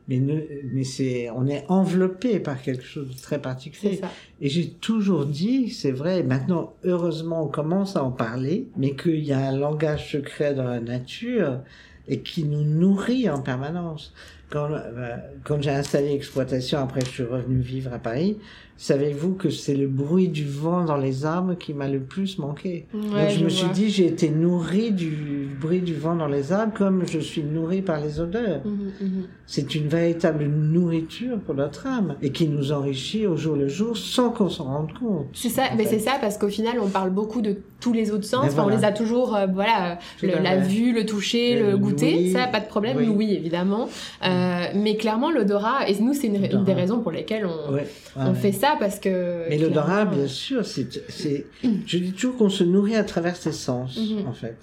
mais, 0.09 0.19
mais 0.71 0.83
c'est, 0.83 1.29
on 1.29 1.47
est 1.47 1.65
enveloppé 1.69 2.39
par 2.39 2.61
quelque 2.61 2.83
chose 2.83 3.09
de 3.09 3.21
très 3.21 3.39
particulier. 3.39 3.97
Ça. 3.97 4.09
Et 4.41 4.49
j'ai 4.49 4.69
toujours 4.69 5.25
dit, 5.25 5.69
c'est 5.69 5.91
vrai, 5.91 6.23
maintenant, 6.23 6.73
heureusement, 6.83 7.43
on 7.43 7.47
commence 7.47 7.95
à 7.95 8.03
en 8.03 8.11
parler, 8.11 8.67
mais 8.75 8.95
qu'il 8.95 9.23
y 9.23 9.33
a 9.33 9.39
un 9.39 9.55
langage 9.55 10.11
secret 10.11 10.55
dans 10.55 10.63
la 10.63 10.79
nature 10.79 11.59
et 12.07 12.21
qui 12.21 12.43
nous 12.43 12.63
nourrit 12.63 13.29
en 13.29 13.41
permanence. 13.41 14.13
Quand, 14.49 14.69
euh, 14.71 15.15
quand 15.43 15.61
j'ai 15.61 15.69
installé 15.69 16.09
l'exploitation, 16.09 16.79
après 16.79 17.01
je 17.01 17.09
suis 17.09 17.23
revenu 17.23 17.59
vivre 17.59 17.93
à 17.93 17.99
Paris, 17.99 18.37
savez-vous 18.79 19.33
que 19.33 19.49
c'est 19.49 19.75
le 19.75 19.87
bruit 19.87 20.29
du 20.29 20.45
vent 20.45 20.85
dans 20.85 20.97
les 20.97 21.25
arbres 21.25 21.53
qui 21.53 21.73
m'a 21.73 21.87
le 21.89 21.99
plus 21.99 22.39
manqué? 22.39 22.87
Donc 22.93 23.03
je, 23.29 23.43
me 23.43 23.49
suis 23.49 23.67
dit, 23.69 23.89
j'ai 23.89 24.07
été 24.07 24.29
nourri 24.29 24.91
du 24.91 25.49
bruit 25.59 25.81
du 25.81 25.93
vent 25.93 26.15
dans 26.15 26.27
les 26.27 26.53
arbres 26.53 26.73
comme 26.75 27.05
je 27.05 27.19
suis 27.19 27.43
nourri 27.43 27.81
par 27.81 27.99
les 27.99 28.19
odeurs. 28.21 28.61
Mhm, 28.65 28.91
mhm. 29.01 29.23
C'est 29.45 29.75
une 29.75 29.87
véritable 29.87 30.45
nourriture 30.45 31.39
pour 31.39 31.55
notre 31.55 31.87
âme 31.87 32.15
et 32.21 32.31
qui 32.31 32.47
nous 32.47 32.71
enrichit 32.71 33.27
au 33.27 33.35
jour 33.35 33.55
le 33.55 33.67
jour 33.67 33.97
sans 33.97 34.29
qu'on 34.29 34.49
s'en 34.49 34.63
rende 34.63 34.93
compte. 34.97 35.27
C'est 35.33 35.49
ça, 35.49 35.63
mais 35.77 35.85
c'est 35.85 35.99
ça 35.99 36.13
parce 36.21 36.37
qu'au 36.37 36.49
final 36.49 36.77
on 36.81 36.87
parle 36.87 37.09
beaucoup 37.09 37.41
de 37.41 37.57
tous 37.79 37.93
les 37.93 38.11
autres 38.11 38.25
sens. 38.25 38.51
On 38.57 38.67
les 38.67 38.83
a 38.83 38.91
toujours, 38.91 39.35
euh, 39.35 39.47
voilà, 39.47 39.99
la 40.21 40.57
vue, 40.57 40.93
le 40.93 41.05
toucher, 41.05 41.59
le, 41.59 41.77
goûter, 41.77 42.31
ça 42.31 42.47
pas 42.47 42.59
de 42.59 42.67
problème. 42.67 42.97
Oui, 43.15 43.33
évidemment. 43.33 43.87
Euh, 44.23 44.38
mais 44.75 44.97
clairement 44.97 45.31
l'odorat, 45.31 45.89
et 45.89 45.99
nous 45.99 46.13
c'est 46.13 46.27
une, 46.27 46.63
des 46.63 46.73
raisons 46.73 47.01
pour 47.01 47.11
lesquelles 47.11 47.45
on, 47.45 47.77
on 48.15 48.33
fait 48.33 48.51
ça 48.51 48.75
parce 48.79 48.99
que. 48.99 49.47
Mais 49.49 49.57
l'odorat, 49.57 50.05
bien 50.05 50.27
sûr, 50.27 50.65
c'est, 50.65 50.87
je 51.85 51.97
dis 51.97 52.11
toujours 52.13 52.37
qu'on 52.37 52.49
se 52.49 52.63
nourrit 52.63 52.95
à 52.95 53.03
travers 53.03 53.35
ses 53.35 53.51
sens, 53.51 53.97
mhm. 53.97 54.27
en 54.27 54.33
fait. 54.33 54.57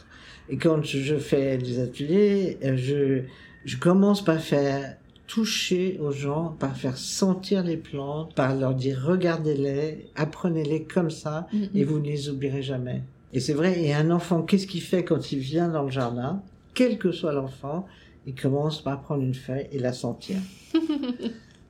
Et 0.49 0.57
quand 0.59 0.85
je 0.85 1.17
fais 1.17 1.59
des 1.59 1.81
ateliers, 1.81 2.59
euh, 2.65 2.77
je, 2.77 3.23
je 3.65 3.77
commence 3.77 4.25
par 4.25 4.41
faire 4.41 4.97
toucher 5.27 5.99
aux 6.01 6.13
gens, 6.13 6.55
par 6.59 6.77
faire 6.77 6.97
sentir 6.97 7.65
les 7.65 7.77
plantes, 7.77 8.35
par 8.35 8.55
leur 8.55 8.75
dire 8.75 9.03
regardez-les, 9.05 10.07
apprenez-les 10.15 10.85
comme 10.85 11.11
ça, 11.11 11.49
mhm. 11.53 11.69
et 11.75 11.85
vous 11.85 11.99
ne 11.99 12.07
les 12.07 12.29
oublierez 12.29 12.63
jamais. 12.63 13.03
Et 13.33 13.41
c'est 13.41 13.55
vrai, 13.55 13.83
et 13.83 13.93
un 13.93 14.11
enfant, 14.11 14.43
qu'est-ce 14.43 14.67
qu'il 14.67 14.83
fait 14.83 15.05
quand 15.05 15.33
il 15.33 15.41
vient 15.41 15.69
dans 15.69 15.83
le 15.83 15.91
jardin? 15.91 16.43
Quel 16.75 16.99
que 16.99 17.11
soit 17.11 17.33
l'enfant, 17.33 17.87
il 18.27 18.35
commence 18.35 18.83
par 18.83 19.01
prendre 19.03 19.23
une 19.23 19.35
feuille 19.35 19.67
et 19.73 19.79
la 19.79 19.93
sentir. 19.93 20.37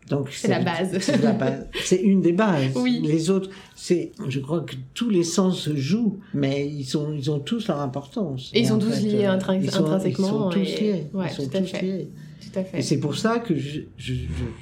Donc 0.09 0.31
c'est 0.31 0.49
la 0.49 0.61
base. 0.61 0.97
C'est 1.01 1.21
la 1.23 1.33
base. 1.33 1.67
C'est 1.83 2.01
une 2.01 2.21
des 2.21 2.33
bases. 2.33 2.77
Oui. 2.77 3.01
Les 3.03 3.29
autres, 3.29 3.51
c'est, 3.75 4.13
je 4.29 4.39
crois 4.39 4.61
que 4.61 4.77
tous 4.95 5.11
les 5.11 5.25
sens 5.25 5.59
se 5.59 5.75
jouent, 5.75 6.21
mais 6.33 6.67
ils 6.67 6.85
sont, 6.85 7.13
ils 7.13 7.31
ont 7.31 7.41
tous 7.41 7.67
leur 7.67 7.81
importance. 7.81 8.51
Et, 8.55 8.61
ils 8.61 8.69
sont 8.69 8.79
tous 8.79 9.01
liés 9.03 9.25
intrinsèquement. 9.25 9.99
Ils 10.05 10.13
sont 10.13 10.49
tous 10.51 10.81
liés. 10.81 11.07
Ouais, 11.13 11.27
ils 11.29 11.35
sont 11.35 11.49
tous 11.49 11.73
liés. 11.83 12.09
Tout 12.41 12.59
à 12.59 12.65
fait. 12.65 12.79
Et 12.79 12.83
c'est 12.83 13.01
pour 13.01 13.17
ça 13.17 13.41
que 13.41 13.57
je, 13.57 13.81
je, 13.97 14.15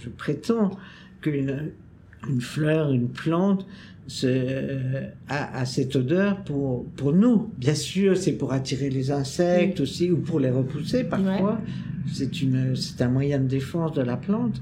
je, 0.03 0.09
prétends 0.09 0.71
qu'une 1.21 1.73
une 2.27 2.41
fleur, 2.41 2.91
une 2.91 3.09
plante, 3.09 3.67
ce, 4.07 5.09
a, 5.29 5.64
cette 5.64 5.97
odeur 5.97 6.43
pour, 6.45 6.87
pour 6.93 7.12
nous. 7.12 7.53
Bien 7.59 7.75
sûr, 7.75 8.17
c'est 8.17 8.33
pour 8.33 8.53
attirer 8.53 8.90
les 8.90 9.11
insectes 9.11 9.81
aussi, 9.81 10.11
ou 10.11 10.19
pour 10.19 10.40
les 10.40 10.51
repousser 10.51 11.05
parfois. 11.05 11.61
C'est 12.12 12.43
une, 12.43 12.77
c'est 12.77 13.01
un 13.03 13.09
moyen 13.09 13.38
de 13.38 13.47
défense 13.47 13.93
de 13.93 14.03
la 14.03 14.17
plante 14.17 14.61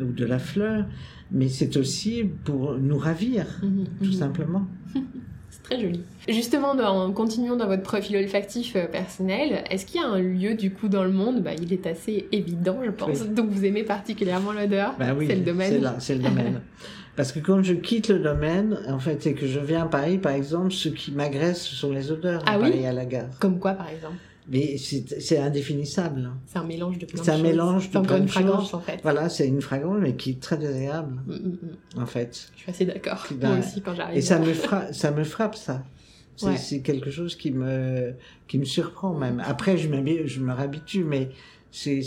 ou 0.00 0.12
de 0.12 0.24
la 0.24 0.38
fleur, 0.38 0.86
mais 1.30 1.48
c'est 1.48 1.76
aussi 1.76 2.24
pour 2.44 2.78
nous 2.78 2.98
ravir, 2.98 3.46
mhm, 3.62 3.84
tout 3.98 4.06
mhm. 4.06 4.12
simplement. 4.12 4.66
c'est 5.62 5.74
très 5.74 5.80
joli. 5.80 6.02
Justement, 6.28 6.70
en 6.70 7.12
continuant 7.12 7.56
dans 7.56 7.66
votre 7.66 7.82
profil 7.82 8.16
olfactif 8.16 8.76
euh, 8.76 8.86
personnel, 8.86 9.64
est-ce 9.70 9.86
qu'il 9.86 10.00
y 10.00 10.04
a 10.04 10.08
un 10.08 10.18
lieu 10.18 10.54
du 10.54 10.72
coup 10.72 10.88
dans 10.88 11.04
le 11.04 11.12
monde, 11.12 11.42
bah, 11.42 11.52
il 11.54 11.72
est 11.72 11.86
assez 11.86 12.28
évident 12.32 12.78
je 12.84 12.90
pense, 12.90 13.22
donc 13.22 13.50
vous 13.50 13.64
aimez 13.64 13.82
particulièrement 13.82 14.52
l'odeur? 14.52 14.94
Oui, 15.16 15.26
C'est 15.28 15.36
le 15.36 15.42
domaine. 15.42 15.92
C'est 15.98 16.14
le 16.14 16.22
domaine. 16.22 16.60
Parce 17.14 17.30
que 17.32 17.40
quand 17.40 17.62
je 17.62 17.74
quitte 17.74 18.08
le 18.08 18.20
domaine, 18.20 18.78
en 18.88 18.98
fait, 18.98 19.26
et 19.26 19.34
que 19.34 19.46
je 19.46 19.60
viens 19.60 19.82
à 19.82 19.86
Paris, 19.86 20.16
par 20.16 20.32
exemple, 20.32 20.72
ce 20.72 20.88
qui 20.88 21.12
m'agresse, 21.12 21.62
ce 21.62 21.74
sont 21.74 21.92
les 21.92 22.10
odeurs 22.10 22.42
ah 22.46 22.52
à 22.52 22.58
Paris 22.58 22.86
à 22.86 22.92
la 22.92 23.04
gare. 23.04 23.28
Comme 23.38 23.58
quoi, 23.58 23.72
par 23.72 23.90
exemple? 23.90 24.16
Mais 24.48 24.76
c'est 24.76 25.38
indéfinissable. 25.38 26.30
C'est 26.46 26.58
un 26.58 26.64
mélange 26.64 26.98
de 26.98 27.06
plein 27.06 27.22
C'est 27.22 27.30
un 27.30 27.42
mélange 27.42 27.90
de 27.90 27.98
plein 28.00 28.18
une 28.18 28.28
fragrance, 28.28 28.74
en 28.74 28.80
fait. 28.80 29.00
Voilà, 29.02 29.28
c'est 29.28 29.46
une 29.46 29.62
fragrance, 29.62 29.98
mais 30.00 30.16
qui 30.16 30.30
est 30.30 30.40
très 30.40 30.56
désagréable, 30.56 31.20
mm, 31.26 31.32
mm, 31.32 31.58
mm. 31.96 32.02
en 32.02 32.06
fait. 32.06 32.50
Je 32.56 32.60
suis 32.62 32.70
assez 32.70 32.84
d'accord. 32.84 33.26
Moi 33.40 33.58
aussi, 33.58 33.80
quand 33.82 33.94
j'arrive. 33.94 34.18
Et 34.18 34.20
ça 34.20 34.38
me, 34.38 34.52
frappe, 34.52 34.92
ça 34.92 35.10
me 35.10 35.24
frappe, 35.24 35.54
ça. 35.54 35.84
C'est 36.36 36.80
quelque 36.80 37.10
chose 37.10 37.36
qui 37.36 37.52
me, 37.52 38.14
qui 38.48 38.58
me 38.58 38.64
surprend 38.64 39.14
même. 39.14 39.40
Après, 39.46 39.76
je, 39.76 39.88
je 40.24 40.40
me 40.40 40.52
réhabitue, 40.52 41.04
mais 41.04 41.28
c'est 41.70 42.02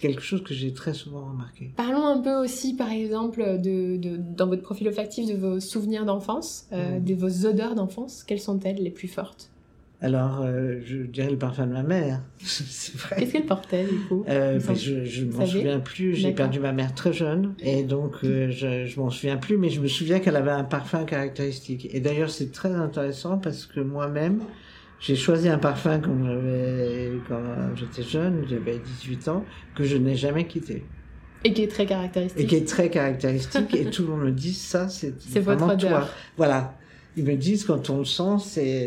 quelque 0.00 0.22
chose 0.22 0.42
que 0.42 0.54
j'ai 0.54 0.72
très 0.72 0.94
souvent 0.94 1.26
remarqué. 1.26 1.70
Parlons 1.76 2.06
un 2.06 2.20
peu 2.20 2.34
aussi, 2.36 2.74
par 2.74 2.90
exemple, 2.90 3.58
de, 3.58 3.96
de 3.96 4.16
dans 4.16 4.46
votre 4.46 4.62
profil 4.62 4.88
olfactif, 4.88 5.26
de 5.26 5.34
vos 5.34 5.60
souvenirs 5.60 6.04
d'enfance, 6.04 6.66
euh, 6.72 6.98
de 6.98 7.14
vos 7.14 7.46
odeurs 7.46 7.74
d'enfance. 7.74 8.24
Quelles 8.24 8.40
sont-elles 8.40 8.82
les 8.82 8.90
plus 8.90 9.08
fortes? 9.08 9.50
Alors, 10.00 10.42
euh, 10.42 10.78
je 10.84 10.98
dirais 10.98 11.30
le 11.30 11.38
parfum 11.38 11.66
de 11.66 11.72
ma 11.72 11.82
mère. 11.82 12.20
c'est 12.38 12.94
vrai. 12.96 13.16
Qu'est-ce 13.18 13.32
qu'elle 13.32 13.46
portait, 13.46 13.84
du 13.84 13.98
coup? 14.08 14.24
Euh, 14.28 14.60
Je 14.60 15.24
ne 15.24 15.32
m'en 15.32 15.44
souviens 15.44 15.80
plus. 15.80 16.14
J'ai 16.14 16.32
perdu 16.32 16.60
ma 16.60 16.72
mère 16.72 16.94
très 16.94 17.12
jeune. 17.12 17.54
Et 17.58 17.82
donc, 17.82 18.14
euh, 18.22 18.48
je 18.50 18.66
ne 18.66 19.02
m'en 19.02 19.10
souviens 19.10 19.36
plus. 19.36 19.56
Mais 19.56 19.70
je 19.70 19.80
me 19.80 19.88
souviens 19.88 20.20
qu'elle 20.20 20.36
avait 20.36 20.52
un 20.52 20.64
parfum 20.64 21.04
caractéristique. 21.04 21.92
Et 21.92 22.00
d'ailleurs, 22.00 22.30
c'est 22.30 22.52
très 22.52 22.72
intéressant 22.72 23.38
parce 23.38 23.66
que 23.66 23.80
moi-même, 23.80 24.40
j'ai 25.00 25.16
choisi 25.16 25.48
un 25.48 25.58
parfum 25.58 26.00
quand 26.00 26.16
j'étais 27.74 28.08
jeune, 28.08 28.44
j'avais 28.48 28.78
18 28.78 29.28
ans, 29.28 29.44
que 29.74 29.82
je 29.82 29.96
n'ai 29.96 30.14
jamais 30.14 30.46
quitté. 30.46 30.84
Et 31.44 31.52
qui 31.52 31.62
est 31.62 31.68
très 31.68 31.86
caractéristique. 31.86 32.40
Et 32.40 32.46
qui 32.46 32.54
est 32.56 32.68
très 32.68 32.88
caractéristique. 32.88 33.74
et 33.74 33.90
tout 33.90 34.02
le 34.02 34.08
monde 34.08 34.22
me 34.22 34.32
dit, 34.32 34.54
ça, 34.54 34.88
c'est 34.88 35.12
vraiment 35.40 35.66
votre 35.66 35.88
toi. 35.88 36.08
Voilà 36.36 36.77
ils 37.18 37.24
me 37.24 37.34
disent 37.34 37.64
quand 37.64 37.90
on 37.90 37.98
le 37.98 38.04
sent, 38.04 38.38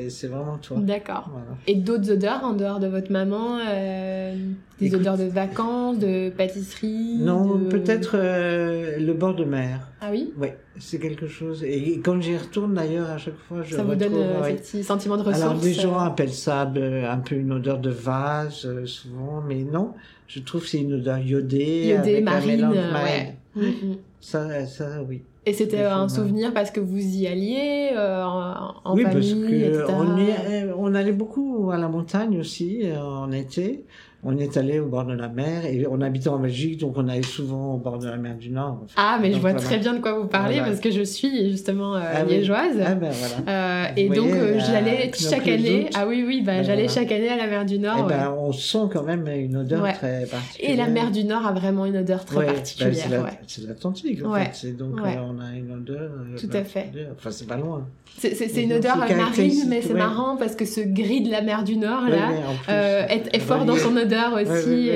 c'est 0.10 0.28
vraiment 0.28 0.58
toi. 0.58 0.78
D'accord. 0.80 1.30
Et 1.67 1.76
d'autres 1.76 2.12
odeurs 2.12 2.44
en 2.44 2.54
dehors 2.54 2.80
de 2.80 2.88
votre 2.88 3.12
maman 3.12 3.60
euh, 3.67 4.36
Des 4.80 4.96
odeurs 4.96 5.17
de 5.17 5.26
vacances, 5.26 6.00
de 6.00 6.30
pâtisserie 6.30 7.17
Non, 7.20 7.60
peut-être 7.70 8.15
euh, 8.15 8.98
le 9.00 9.13
bord 9.13 9.36
de 9.36 9.44
mer. 9.44 9.89
Ah 10.00 10.08
oui? 10.12 10.32
Oui, 10.38 10.48
c'est 10.80 11.00
quelque 11.00 11.28
chose. 11.28 11.63
Et 11.65 12.00
quand 12.04 12.22
j'y 12.22 12.38
retourne 12.38 12.74
d'ailleurs, 12.74 13.10
à 13.10 13.17
chaque 13.17 13.38
fois, 13.50 13.63
je 13.63 13.76
Ça 13.76 13.84
vous 13.84 13.96
donne 13.96 14.15
euh, 14.15 14.44
un 14.44 14.54
petit 14.56 14.84
sentiment 14.84 15.17
de 15.17 15.24
ressource 15.24 15.41
Alors, 15.41 15.56
des 15.60 15.74
gens 15.74 16.00
appellent 16.00 16.34
ça 16.34 16.62
un 16.62 17.17
peu 17.20 17.36
une 17.36 17.52
odeur 17.52 17.80
de 17.80 17.89
vase, 17.89 18.86
souvent, 18.86 19.44
mais 19.46 19.63
non. 19.63 19.94
Je 20.28 20.39
trouve 20.39 20.62
que 20.62 20.70
c'est 20.70 20.80
une 20.80 20.94
odeur 20.94 21.17
iodée. 21.17 21.88
Iodée, 21.88 22.22
marine, 22.22 22.70
ouais. 22.70 23.36
Mm-hmm. 23.58 23.98
Ça, 24.22 24.65
ça, 24.65 25.04
oui. 25.04 25.24
Et 25.45 25.54
c'était 25.54 25.82
un 25.82 26.08
souvenir 26.08 26.54
parce 26.54 26.69
que 26.69 26.80
vous 26.80 26.99
y 26.99 27.25
alliez 27.25 27.91
euh, 27.95 28.23
en, 28.23 28.95
oui, 28.95 29.04
famille, 29.04 29.71
parce 29.71 29.89
que 29.89 30.75
on, 30.77 30.86
on, 30.86 30.93
allait 30.93 31.12
beaucoup 31.13 31.71
à 31.71 31.77
la 31.77 31.88
montagne 31.88 32.39
aussi 32.39 32.82
euh, 32.84 33.01
en 33.01 33.32
été. 33.32 33.86
On 34.24 34.38
est 34.38 34.56
allé 34.56 34.80
au 34.80 34.86
bord 34.86 35.06
de 35.06 35.14
la 35.14 35.30
mer 35.30 35.66
et 35.66 35.88
on 35.90 36.00
habitait 36.00 36.30
en 36.30 36.38
Belgique, 36.38 36.80
donc 36.80 36.94
on 36.96 37.08
allait 37.08 37.24
souvent 37.24 37.74
au 37.74 37.78
bord 37.78 37.98
de 37.98 38.08
la 38.08 38.18
mer 38.18 38.36
du 38.36 38.52
Nord. 38.52 38.86
Ah, 38.96 39.18
mais 39.20 39.34
je 39.34 39.40
vois 39.40 39.54
très 39.56 39.80
bien 39.80 39.96
de 39.96 40.00
quoi 40.00 40.20
vous 40.20 40.28
parlez 40.28 40.60
parce 40.60 40.80
que 40.80 40.92
je 40.92 41.02
suis 41.02 41.50
justement 41.50 41.96
euh, 41.96 42.02
ah 42.04 42.24
liégeoise. 42.24 42.76
Ah, 42.86 42.94
ben, 42.94 43.10
voilà. 43.12 43.88
euh, 43.88 43.94
et 43.98 44.10
donc 44.10 44.30
euh, 44.30 44.60
j'allais 44.60 45.12
chaque 45.16 45.48
année. 45.48 45.90
Ah 45.96 46.06
oui, 46.08 46.24
oui, 46.26 46.44
bah, 46.46 46.62
j'allais 46.62 46.88
chaque 46.88 47.12
année 47.12 47.30
à 47.30 47.38
la 47.38 47.48
mer 47.48 47.66
du 47.66 47.80
Nord. 47.80 47.98
Et 47.98 48.02
eh 48.06 48.10
ben, 48.10 48.36
on 48.38 48.52
sent 48.54 48.90
quand 48.94 49.04
même 49.04 49.28
une 49.28 49.58
odeur 49.58 49.92
très 49.94 50.28
particulière. 50.28 50.72
Et 50.72 50.76
la 50.76 50.88
mer 50.88 51.10
du 51.10 51.24
Nord 51.24 51.48
a 51.48 51.54
vraiment 51.54 51.88
une 51.88 51.98
odeur 51.98 52.24
très 52.24 52.46
ben, 52.46 52.54
particulière. 52.54 53.28
c'est 53.48 53.68
l'Atlantique 53.68 54.24
en 54.24 54.36
fait. 54.36 54.78
Donc 54.78 55.00
on 55.02 55.40
a 55.40 55.56
une 55.56 55.72
odeur. 55.72 56.12
Tout 56.40 56.50
à 56.54 56.64
fait. 56.64 56.92
Enfin, 57.18 57.32
c'est 57.32 57.48
pas 57.48 57.58
loin. 57.58 57.88
C'est 58.20 58.64
une 58.64 58.74
odeur 58.74 58.98
marine, 58.98 59.66
mais 59.68 59.82
c'est 59.82 59.96
marrant 59.96 60.38
parce 60.38 60.56
que 60.56 60.66
ce 60.66 60.82
gris 60.82 61.22
de 61.22 61.32
la 61.32 61.42
mer 61.42 61.64
du 61.64 61.78
Nord 61.78 62.04
là 62.08 63.08
est 63.10 63.40
fort 63.40 63.66
dans 63.66 63.78
son 63.78 63.98
odeur 63.98 64.11
aussi. 64.36 64.89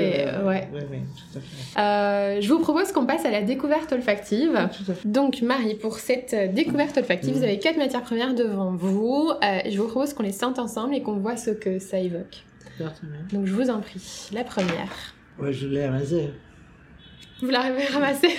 Ouais, 0.44 0.68
euh, 1.78 2.40
je 2.40 2.48
vous 2.48 2.60
propose 2.60 2.92
qu'on 2.92 3.04
passe 3.06 3.24
à 3.24 3.30
la 3.30 3.42
découverte 3.42 3.92
olfactive. 3.92 4.58
Donc, 5.04 5.42
Marie, 5.42 5.74
pour 5.74 5.98
cette 5.98 6.32
euh, 6.32 6.48
découverte 6.48 6.96
olfactive, 6.96 7.34
vous 7.34 7.42
avez 7.42 7.58
quatre 7.58 7.76
matières 7.76 8.02
premières 8.02 8.34
devant 8.34 8.72
vous. 8.74 9.30
Euh, 9.42 9.58
je 9.68 9.76
vous 9.78 9.88
propose 9.88 10.14
qu'on 10.14 10.22
les 10.22 10.32
sente 10.32 10.58
ensemble 10.58 10.94
et 10.94 11.02
qu'on 11.02 11.16
voit 11.16 11.36
ce 11.36 11.50
que 11.50 11.78
ça 11.78 11.98
évoque. 11.98 12.44
Donc, 13.32 13.46
je 13.46 13.52
vous 13.52 13.70
en 13.70 13.80
prie. 13.80 14.28
La 14.32 14.44
première. 14.44 15.14
Ouais, 15.38 15.52
je 15.52 15.66
l'ai 15.66 15.86
ramassée. 15.86 16.30
Vous 17.42 17.50
l'avez 17.50 17.84
ramassé 17.84 18.28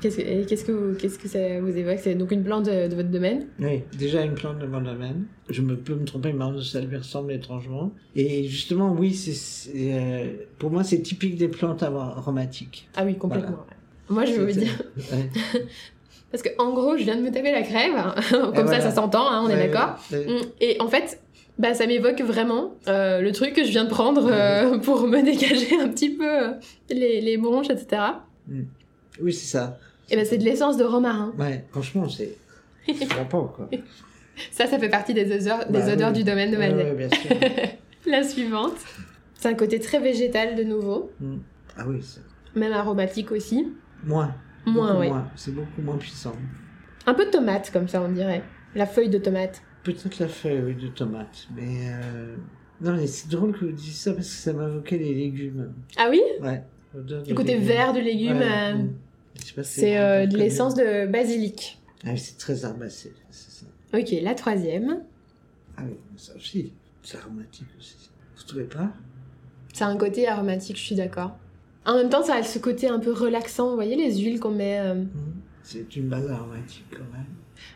Qu'est-ce 0.00 0.18
que, 0.18 0.44
qu'est-ce 0.44 0.64
que, 0.64 0.72
vous, 0.72 0.94
qu'est-ce 0.94 1.18
que 1.18 1.26
ça 1.26 1.60
vous 1.60 1.76
évoque? 1.76 1.98
C'est 2.00 2.14
donc 2.14 2.30
une 2.30 2.44
plante 2.44 2.66
de, 2.66 2.94
votre 2.94 3.08
domaine? 3.08 3.48
Oui, 3.58 3.82
déjà 3.98 4.22
une 4.22 4.34
plante 4.34 4.60
de 4.60 4.66
mon 4.66 4.80
domaine. 4.80 5.24
Je 5.50 5.60
me 5.60 5.76
peux 5.76 5.96
me 5.96 6.04
tromper, 6.04 6.32
mais 6.32 6.44
ça 6.62 6.80
lui 6.80 6.96
ressemble 6.96 7.32
étrangement. 7.32 7.92
Et 8.14 8.44
justement, 8.44 8.92
oui, 8.92 9.14
c'est, 9.14 9.70
euh, 9.74 10.32
pour 10.58 10.70
moi, 10.70 10.84
c'est 10.84 11.00
typique 11.00 11.36
des 11.36 11.48
plantes 11.48 11.82
aromatiques. 11.82 12.88
Ah 12.96 13.04
oui, 13.04 13.16
complètement. 13.16 13.66
Moi, 14.08 14.24
je 14.24 14.34
veux 14.34 14.46
vous 14.46 14.58
dire. 14.58 14.80
Parce 16.30 16.42
que 16.42 16.50
en 16.58 16.72
gros, 16.72 16.96
je 16.96 17.04
viens 17.04 17.16
de 17.16 17.22
me 17.22 17.32
taper 17.32 17.50
la 17.52 17.62
crève, 17.62 17.94
comme 18.54 18.68
ça, 18.68 18.80
ça 18.80 18.90
s'entend, 18.92 19.28
hein, 19.28 19.42
on 19.44 19.48
est 19.48 19.56
d'accord. 19.56 19.96
Et 20.60 20.76
en 20.80 20.86
fait, 20.86 21.20
bah, 21.58 21.74
ça 21.74 21.86
m'évoque 21.86 22.20
vraiment 22.20 22.74
euh, 22.86 23.20
le 23.20 23.32
truc 23.32 23.52
que 23.52 23.64
je 23.64 23.70
viens 23.70 23.84
de 23.84 23.90
prendre 23.90 24.28
euh, 24.30 24.78
pour 24.82 25.06
me 25.08 25.22
dégager 25.22 25.80
un 25.80 25.88
petit 25.88 26.10
peu 26.10 26.44
euh, 26.44 26.52
les, 26.88 27.20
les, 27.20 27.36
bronches, 27.36 27.70
etc. 27.70 28.02
Mm. 28.46 28.62
Oui, 29.20 29.32
c'est 29.32 29.46
ça. 29.46 29.78
Et 30.10 30.16
ben, 30.16 30.24
c'est 30.24 30.38
de 30.38 30.44
l'essence 30.44 30.76
de 30.76 30.84
romarin. 30.84 31.32
Ouais, 31.36 31.64
franchement, 31.70 32.08
c'est 32.08 32.36
frappant, 33.08 33.46
quoi. 33.46 33.68
ça, 34.52 34.66
ça 34.66 34.78
fait 34.78 34.88
partie 34.88 35.14
des 35.14 35.24
odeurs, 35.24 35.66
des 35.66 35.80
bah 35.80 35.92
odeurs 35.92 36.12
du 36.12 36.22
domaine 36.22 36.52
de 36.52 36.56
ma 36.56 36.68
ouais, 36.68 36.94
bien 36.94 37.10
sûr. 37.10 37.30
La 38.06 38.22
suivante. 38.22 38.76
C'est 39.34 39.48
un 39.48 39.54
côté 39.54 39.80
très 39.80 39.98
végétal 39.98 40.54
de 40.54 40.62
nouveau. 40.62 41.10
Mm. 41.20 41.36
Ah 41.76 41.84
oui. 41.86 42.00
Même 42.54 42.72
aromatique 42.72 43.32
aussi. 43.32 43.66
Moins. 44.04 44.34
Moins, 44.64 44.98
oui. 44.98 45.08
C'est 45.34 45.54
beaucoup 45.54 45.82
moins 45.82 45.96
puissant. 45.96 46.34
Un 47.06 47.14
peu 47.14 47.26
de 47.26 47.30
tomate, 47.30 47.70
comme 47.72 47.88
ça, 47.88 48.00
on 48.02 48.10
dirait. 48.10 48.42
La 48.74 48.86
feuille 48.86 49.08
de 49.08 49.18
tomate. 49.18 49.62
Peut-être 49.82 50.18
la 50.18 50.28
feuille 50.28 50.74
de 50.74 50.88
tomate, 50.88 51.48
mais 51.54 51.90
euh... 51.90 52.36
non, 52.80 52.92
mais 52.92 53.06
c'est 53.06 53.28
drôle 53.28 53.52
que 53.52 53.64
vous 53.64 53.72
disiez 53.72 53.92
ça 53.92 54.12
parce 54.12 54.26
que 54.28 54.34
ça 54.34 54.52
m'invoquait 54.52 54.98
les 54.98 55.14
légumes. 55.14 55.72
Ah 55.96 56.08
oui? 56.10 56.20
Ouais. 56.42 56.62
Le 56.94 57.34
côté 57.34 57.56
vert 57.56 57.92
de 57.92 58.00
légumes, 58.00 58.42
euh, 58.42 58.84
c'est 59.62 59.98
euh, 59.98 60.26
de 60.26 60.36
l'essence 60.36 60.74
de 60.74 61.06
basilic. 61.06 61.78
Ah 62.04 62.16
c'est 62.16 62.38
très 62.38 62.64
herbacé, 62.64 63.12
c'est 63.30 63.50
ça. 63.50 63.66
Ok, 63.98 64.14
la 64.22 64.34
troisième. 64.34 65.02
Ah 65.76 65.82
oui, 65.86 65.96
ça 66.16 66.34
aussi, 66.36 66.72
c'est 67.02 67.18
aromatique 67.18 67.68
aussi. 67.78 68.10
Vous 68.36 68.42
trouvez 68.44 68.64
pas? 68.64 68.90
C'est 69.72 69.84
un 69.84 69.96
côté 69.96 70.26
aromatique, 70.26 70.76
je 70.76 70.82
suis 70.82 70.96
d'accord. 70.96 71.36
En 71.84 71.94
même 71.94 72.10
temps, 72.10 72.22
ça 72.22 72.34
a 72.34 72.42
ce 72.42 72.58
côté 72.58 72.88
un 72.88 72.98
peu 72.98 73.12
relaxant. 73.12 73.70
Vous 73.70 73.74
voyez 73.74 73.96
les 73.96 74.18
huiles 74.18 74.40
qu'on 74.40 74.50
met. 74.50 74.78
Euh, 74.80 74.94
mmh. 74.94 75.08
C'est 75.62 75.96
une 75.96 76.08
base 76.08 76.30
aromatique 76.30 76.86
quand 76.90 76.98
même. 77.12 77.26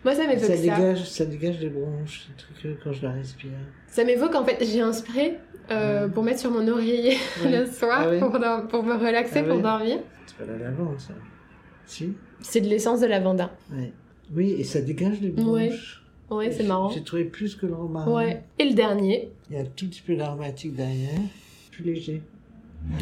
Moi, 0.04 0.14
ça 0.14 0.26
m'évoque 0.26 0.44
ça. 0.44 0.56
Dégage, 0.56 1.08
ça. 1.08 1.24
dégage 1.24 1.58
des 1.58 1.68
bronches, 1.68 2.28
trucs 2.36 2.78
quand 2.82 2.92
je 2.92 3.02
la 3.02 3.12
respire. 3.12 3.50
Ça 3.86 4.04
m'évoque, 4.04 4.34
en 4.34 4.44
fait, 4.44 4.64
j'ai 4.64 4.80
un 4.80 4.92
spray 4.92 5.38
euh, 5.70 6.08
pour 6.08 6.22
mettre 6.22 6.40
sur 6.40 6.50
mon 6.50 6.66
oreiller 6.68 7.16
le 7.44 7.66
soir 7.66 8.08
ah 8.08 8.18
pour, 8.18 8.30
pour, 8.68 8.82
me 8.82 8.94
relaxer, 8.94 9.40
ah 9.40 9.42
pour 9.44 9.60
dormir. 9.60 9.98
C'est 10.26 10.36
pas 10.38 10.52
la 10.52 10.58
lavande, 10.58 10.98
ça 10.98 11.14
Si 11.86 12.14
C'est 12.40 12.60
de 12.60 12.68
l'essence 12.68 13.00
de 13.00 13.06
lavandin. 13.06 13.50
Ouais. 13.72 13.92
Oui, 14.34 14.54
et 14.58 14.64
ça 14.64 14.80
dégage 14.80 15.20
des 15.20 15.28
bronches. 15.28 16.02
Ouais, 16.30 16.50
c'est 16.50 16.64
marrant. 16.64 16.90
J'ai 16.90 17.02
trouvé 17.02 17.24
plus 17.24 17.54
que 17.56 17.66
le 17.66 17.74
romarin. 17.74 18.10
Ouais. 18.10 18.42
Et 18.58 18.64
le 18.64 18.74
dernier 18.74 19.30
Il 19.50 19.56
y 19.56 19.58
a 19.58 19.62
un 19.62 19.66
tout 19.66 19.86
petit 19.86 20.00
peu 20.00 20.16
d'aromatique 20.16 20.74
derrière, 20.74 21.20
plus 21.70 21.84
léger. 21.84 22.22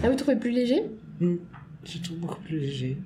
Ah, 0.02 0.10
vous 0.10 0.16
trouvez 0.16 0.36
plus 0.36 0.50
léger? 0.50 0.82
Mmh. 1.20 1.36
Je 1.84 1.98
trouve 1.98 2.18
beaucoup 2.18 2.40
plus 2.40 2.58
léger. 2.58 2.96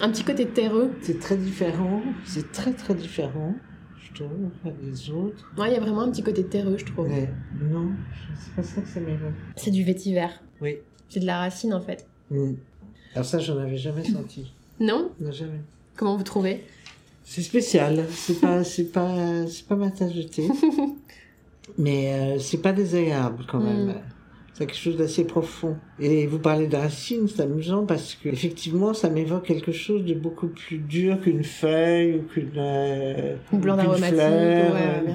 Un 0.00 0.10
petit 0.10 0.24
côté 0.24 0.46
terreux. 0.46 0.92
C'est 1.02 1.18
très 1.18 1.36
différent, 1.36 2.02
c'est 2.24 2.52
très 2.52 2.72
très 2.72 2.94
différent, 2.94 3.54
je 3.98 4.14
trouve, 4.14 4.50
des 4.82 5.10
autres. 5.10 5.52
Ouais, 5.58 5.70
il 5.70 5.74
y 5.74 5.76
a 5.76 5.80
vraiment 5.80 6.02
un 6.02 6.10
petit 6.10 6.22
côté 6.22 6.44
terreux, 6.44 6.76
je 6.78 6.86
trouve. 6.86 7.08
Mais 7.08 7.28
non, 7.70 7.90
c'est 8.38 8.54
pas 8.54 8.62
ça 8.62 8.80
que 8.80 8.98
m'évoque. 9.00 9.32
C'est 9.56 9.70
du 9.70 9.84
vétiver. 9.84 10.28
Oui. 10.60 10.76
C'est 11.08 11.20
de 11.20 11.26
la 11.26 11.38
racine 11.38 11.74
en 11.74 11.80
fait. 11.80 12.06
Mm. 12.30 12.52
Alors 13.14 13.26
ça, 13.26 13.38
j'en 13.38 13.58
avais 13.58 13.76
jamais 13.76 14.04
senti. 14.04 14.52
Non 14.80 15.10
Non, 15.20 15.30
jamais. 15.30 15.60
Comment 15.94 16.16
vous 16.16 16.22
trouvez? 16.22 16.64
C'est 17.22 17.42
spécial, 17.42 18.06
c'est 18.10 18.40
pas, 18.40 18.64
c'est 18.64 18.90
pas, 18.90 19.46
c'est 19.46 19.66
pas 19.66 19.76
ma 19.76 19.90
tasse 19.90 20.14
de 20.14 20.22
thé. 20.22 20.48
Mais 21.78 22.14
euh, 22.14 22.38
c'est 22.38 22.62
pas 22.62 22.72
désagréable 22.72 23.44
quand 23.46 23.60
même. 23.60 23.88
Mm 23.88 23.94
c'est 24.60 24.66
quelque 24.66 24.78
chose 24.78 24.96
d'assez 24.98 25.24
profond. 25.24 25.78
Et 25.98 26.26
vous 26.26 26.38
parlez 26.38 26.66
de 26.66 26.76
racines, 26.76 27.28
c'est 27.28 27.40
amusant 27.40 27.86
parce 27.86 28.14
que 28.14 28.28
effectivement, 28.28 28.92
ça 28.92 29.08
m'évoque 29.08 29.46
quelque 29.46 29.72
chose 29.72 30.04
de 30.04 30.12
beaucoup 30.12 30.48
plus 30.48 30.76
dur 30.76 31.18
qu'une 31.18 31.44
feuille 31.44 32.16
ou 32.16 32.22
qu'une 32.24 32.50
euh, 32.58 33.36
fleur. 33.48 33.78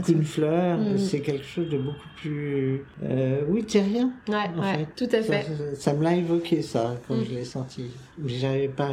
qu'une 0.03 0.23
fleur. 0.23 0.79
Mm. 0.79 0.97
C'est 0.97 1.19
quelque 1.19 1.45
chose 1.45 1.69
de 1.69 1.77
beaucoup 1.77 2.07
plus, 2.17 2.81
euh, 3.03 3.41
oui, 3.47 3.63
terrien. 3.63 4.11
Ouais, 4.27 4.49
ouais, 4.59 4.87
tout 4.95 5.09
à 5.11 5.21
fait. 5.21 5.45
Ça, 5.75 5.93
me 5.93 6.03
l'a 6.03 6.15
évoqué 6.15 6.63
ça 6.63 6.95
quand 7.07 7.15
mm. 7.15 7.25
je 7.29 7.35
l'ai 7.35 7.45
senti. 7.45 7.85
J'arrivais 8.25 8.67
pas, 8.69 8.89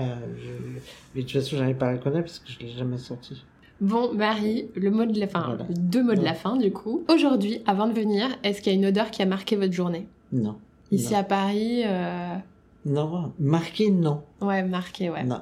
mais 1.15 1.23
de 1.23 1.27
toute 1.27 1.41
façon, 1.41 1.57
j'arrivais 1.57 1.79
pas 1.79 1.87
à 1.87 1.93
le 1.93 1.99
connaître 1.99 2.25
parce 2.25 2.41
que 2.41 2.53
je 2.53 2.59
l'ai 2.59 2.73
jamais 2.73 2.99
senti. 2.99 3.43
Bon, 3.81 4.13
Marie, 4.13 4.69
le 4.77 4.91
mot 4.91 5.07
de 5.07 5.19
la 5.19 5.29
fin, 5.29 5.57
deux 5.71 6.03
mots 6.03 6.15
de 6.15 6.23
la 6.23 6.35
fin 6.35 6.57
du 6.57 6.71
coup. 6.71 7.05
Aujourd'hui, 7.09 7.63
avant 7.67 7.89
de 7.89 7.95
venir, 7.95 8.29
est-ce 8.45 8.61
qu'il 8.61 8.73
y 8.73 8.77
a 8.77 8.79
une 8.79 8.87
odeur 8.87 9.11
qui 9.11 9.23
a 9.23 9.27
marqué 9.27 9.57
votre 9.57 9.73
journée? 9.73 10.07
Non. 10.33 10.57
Ici 10.91 11.15
à 11.15 11.23
Paris 11.23 11.83
euh... 11.87 12.37
Non, 12.85 13.33
marqué, 13.39 13.91
non. 13.91 14.23
Ouais, 14.41 14.63
marqué, 14.63 15.09
ouais. 15.09 15.25
Non. 15.25 15.41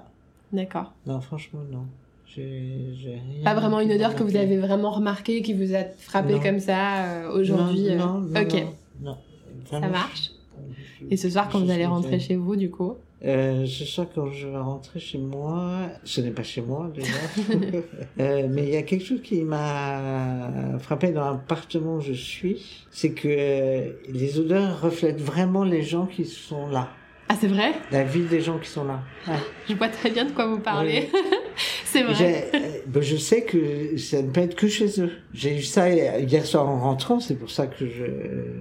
D'accord. 0.52 0.92
Non, 1.06 1.20
franchement, 1.20 1.60
non. 1.70 1.86
J'ai 2.26 2.94
rien. 3.04 3.44
Pas 3.44 3.54
vraiment 3.54 3.80
une 3.80 3.90
odeur 3.90 4.14
que 4.14 4.22
vous 4.22 4.36
avez 4.36 4.58
vraiment 4.58 4.90
remarquée, 4.90 5.42
qui 5.42 5.52
vous 5.52 5.74
a 5.74 5.84
frappé 5.84 6.38
comme 6.40 6.60
ça 6.60 7.04
euh, 7.04 7.32
aujourd'hui 7.40 7.96
non, 7.96 8.22
euh, 8.22 8.28
non, 8.28 8.40
Ok. 8.40 8.66
Non. 9.02 9.16
ça 9.68 9.80
marche. 9.80 10.30
Et 11.10 11.16
ce 11.16 11.28
soir, 11.30 11.48
quand 11.50 11.60
vous 11.60 11.70
allez 11.70 11.86
rentrer 11.86 12.20
chez 12.20 12.36
vous, 12.36 12.56
du 12.56 12.70
coup 12.70 12.94
Euh, 13.22 13.66
ce 13.66 13.84
soir, 13.84 14.06
quand 14.14 14.30
je 14.30 14.48
vais 14.48 14.56
rentrer 14.56 14.98
chez 14.98 15.18
moi, 15.18 15.88
ce 16.04 16.22
n'est 16.22 16.30
pas 16.30 16.42
chez 16.42 16.62
moi 16.62 16.90
déjà, 16.94 17.12
euh, 18.20 18.48
mais 18.48 18.62
il 18.62 18.70
y 18.70 18.76
a 18.76 18.82
quelque 18.82 19.04
chose 19.04 19.20
qui 19.20 19.42
m'a 19.42 20.78
frappé 20.78 21.12
dans 21.12 21.30
l'appartement 21.30 21.96
où 21.96 22.00
je 22.00 22.14
suis, 22.14 22.86
c'est 22.90 23.12
que 23.12 23.94
les 24.08 24.38
odeurs 24.38 24.80
reflètent 24.80 25.20
vraiment 25.20 25.64
les 25.64 25.82
gens 25.82 26.06
qui 26.06 26.24
sont 26.24 26.68
là. 26.68 26.88
Ah, 27.32 27.36
c'est 27.40 27.46
vrai? 27.46 27.74
La 27.92 28.02
vie 28.02 28.24
des 28.24 28.40
gens 28.40 28.58
qui 28.58 28.68
sont 28.68 28.82
là. 28.82 28.98
Je 29.68 29.74
vois 29.74 29.86
très 29.86 30.10
bien 30.10 30.24
de 30.24 30.32
quoi 30.32 30.48
vous 30.48 30.58
parlez. 30.58 31.08
c'est 31.84 32.02
vrai. 32.02 32.50
Euh, 32.52 32.58
ben, 32.88 33.00
je 33.00 33.14
sais 33.14 33.42
que 33.42 33.96
ça 33.98 34.20
ne 34.20 34.30
peut 34.30 34.40
être 34.40 34.56
que 34.56 34.66
chez 34.66 35.00
eux. 35.00 35.12
J'ai 35.32 35.58
eu 35.58 35.62
ça 35.62 35.88
hier 35.88 36.44
soir 36.44 36.68
en 36.68 36.80
rentrant, 36.80 37.20
c'est 37.20 37.36
pour 37.36 37.48
ça 37.48 37.68
que 37.68 37.86
je, 37.86 38.04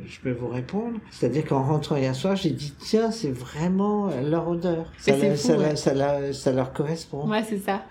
je 0.06 0.20
peux 0.20 0.34
vous 0.34 0.50
répondre. 0.50 1.00
C'est-à-dire 1.10 1.48
qu'en 1.48 1.64
rentrant 1.64 1.96
hier 1.96 2.14
soir, 2.14 2.36
j'ai 2.36 2.52
dit, 2.52 2.72
tiens, 2.78 3.10
c'est 3.10 3.32
vraiment 3.32 4.12
leur 4.24 4.48
odeur. 4.48 4.86
Ça, 5.00 5.18
ça, 5.36 5.76
ça, 5.76 6.32
ça, 6.32 6.52
leur 6.52 6.72
correspond. 6.72 7.28
Ouais, 7.28 7.42
c'est 7.50 7.58
ça. 7.66 7.82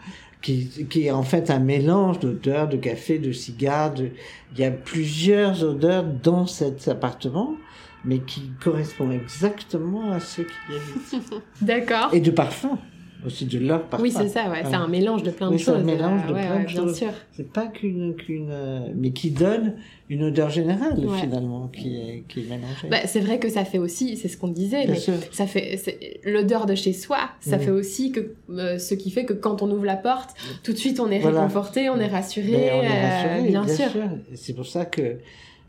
Qui, 0.42 0.86
qui, 0.88 1.06
est 1.06 1.10
en 1.10 1.24
fait 1.24 1.50
un 1.50 1.58
mélange 1.58 2.20
d'odeurs, 2.20 2.68
de 2.68 2.76
café, 2.76 3.18
de 3.18 3.32
cigares. 3.32 3.94
De... 3.94 4.10
Il 4.52 4.60
y 4.60 4.64
a 4.64 4.70
plusieurs 4.70 5.64
odeurs 5.64 6.04
dans 6.04 6.46
cet 6.46 6.86
appartement 6.86 7.56
mais 8.04 8.20
qui 8.20 8.50
correspond 8.62 9.10
exactement 9.10 10.12
à 10.12 10.20
ceux 10.20 10.44
qui 10.44 10.74
habitent. 10.74 11.42
D'accord. 11.62 12.10
Et 12.12 12.20
de 12.20 12.30
parfums 12.30 12.78
aussi 13.26 13.46
de 13.46 13.58
leur 13.58 13.84
parfum. 13.84 14.02
Oui, 14.02 14.12
c'est 14.12 14.28
ça, 14.28 14.48
ouais. 14.50 14.62
c'est 14.64 14.74
un 14.74 14.88
mélange 14.88 15.22
de 15.22 15.30
plein 15.30 15.50
de 15.50 15.56
choses. 15.56 15.64
C'est 15.64 15.80
un 15.80 15.84
mélange 15.84 16.26
de 16.26 16.32
plein 16.32 16.62
de 16.62 16.68
choses. 16.68 17.00
C'est 17.32 17.52
pas 17.52 17.66
qu'une, 17.66 18.14
qu'une, 18.14 18.52
mais 18.94 19.10
qui 19.10 19.30
donne 19.30 19.74
une 20.08 20.24
odeur 20.24 20.50
générale 20.50 21.06
finalement 21.20 21.68
qui 21.68 21.96
est, 21.96 22.24
qui 22.28 22.40
est 22.40 22.44
mélangée. 22.44 22.88
Bah, 22.88 23.06
c'est 23.06 23.20
vrai 23.20 23.38
que 23.38 23.48
ça 23.48 23.64
fait 23.64 23.78
aussi, 23.78 24.16
c'est 24.16 24.28
ce 24.28 24.36
qu'on 24.36 24.48
disait, 24.48 24.86
mais 24.86 24.98
ça 25.32 25.46
fait 25.46 26.20
l'odeur 26.24 26.66
de 26.66 26.74
chez 26.74 26.92
soi. 26.92 27.30
Ça 27.40 27.58
fait 27.58 27.70
aussi 27.70 28.12
que 28.12 28.32
euh, 28.50 28.78
ce 28.78 28.94
qui 28.94 29.10
fait 29.10 29.24
que 29.24 29.34
quand 29.34 29.62
on 29.62 29.70
ouvre 29.70 29.84
la 29.84 29.96
porte, 29.96 30.34
tout 30.62 30.72
de 30.72 30.78
suite 30.78 31.00
on 31.00 31.10
est 31.10 31.18
réconforté, 31.18 31.88
on 31.90 31.98
est 31.98 32.06
rassuré. 32.06 32.52
Ben, 32.52 32.72
on 32.74 32.82
est 32.82 33.08
rassuré 33.08 33.38
euh, 33.40 33.48
bien, 33.48 33.68
sûr. 33.68 33.90
sûr. 33.90 34.08
C'est 34.34 34.54
pour 34.54 34.66
ça 34.66 34.84
que 34.84 35.18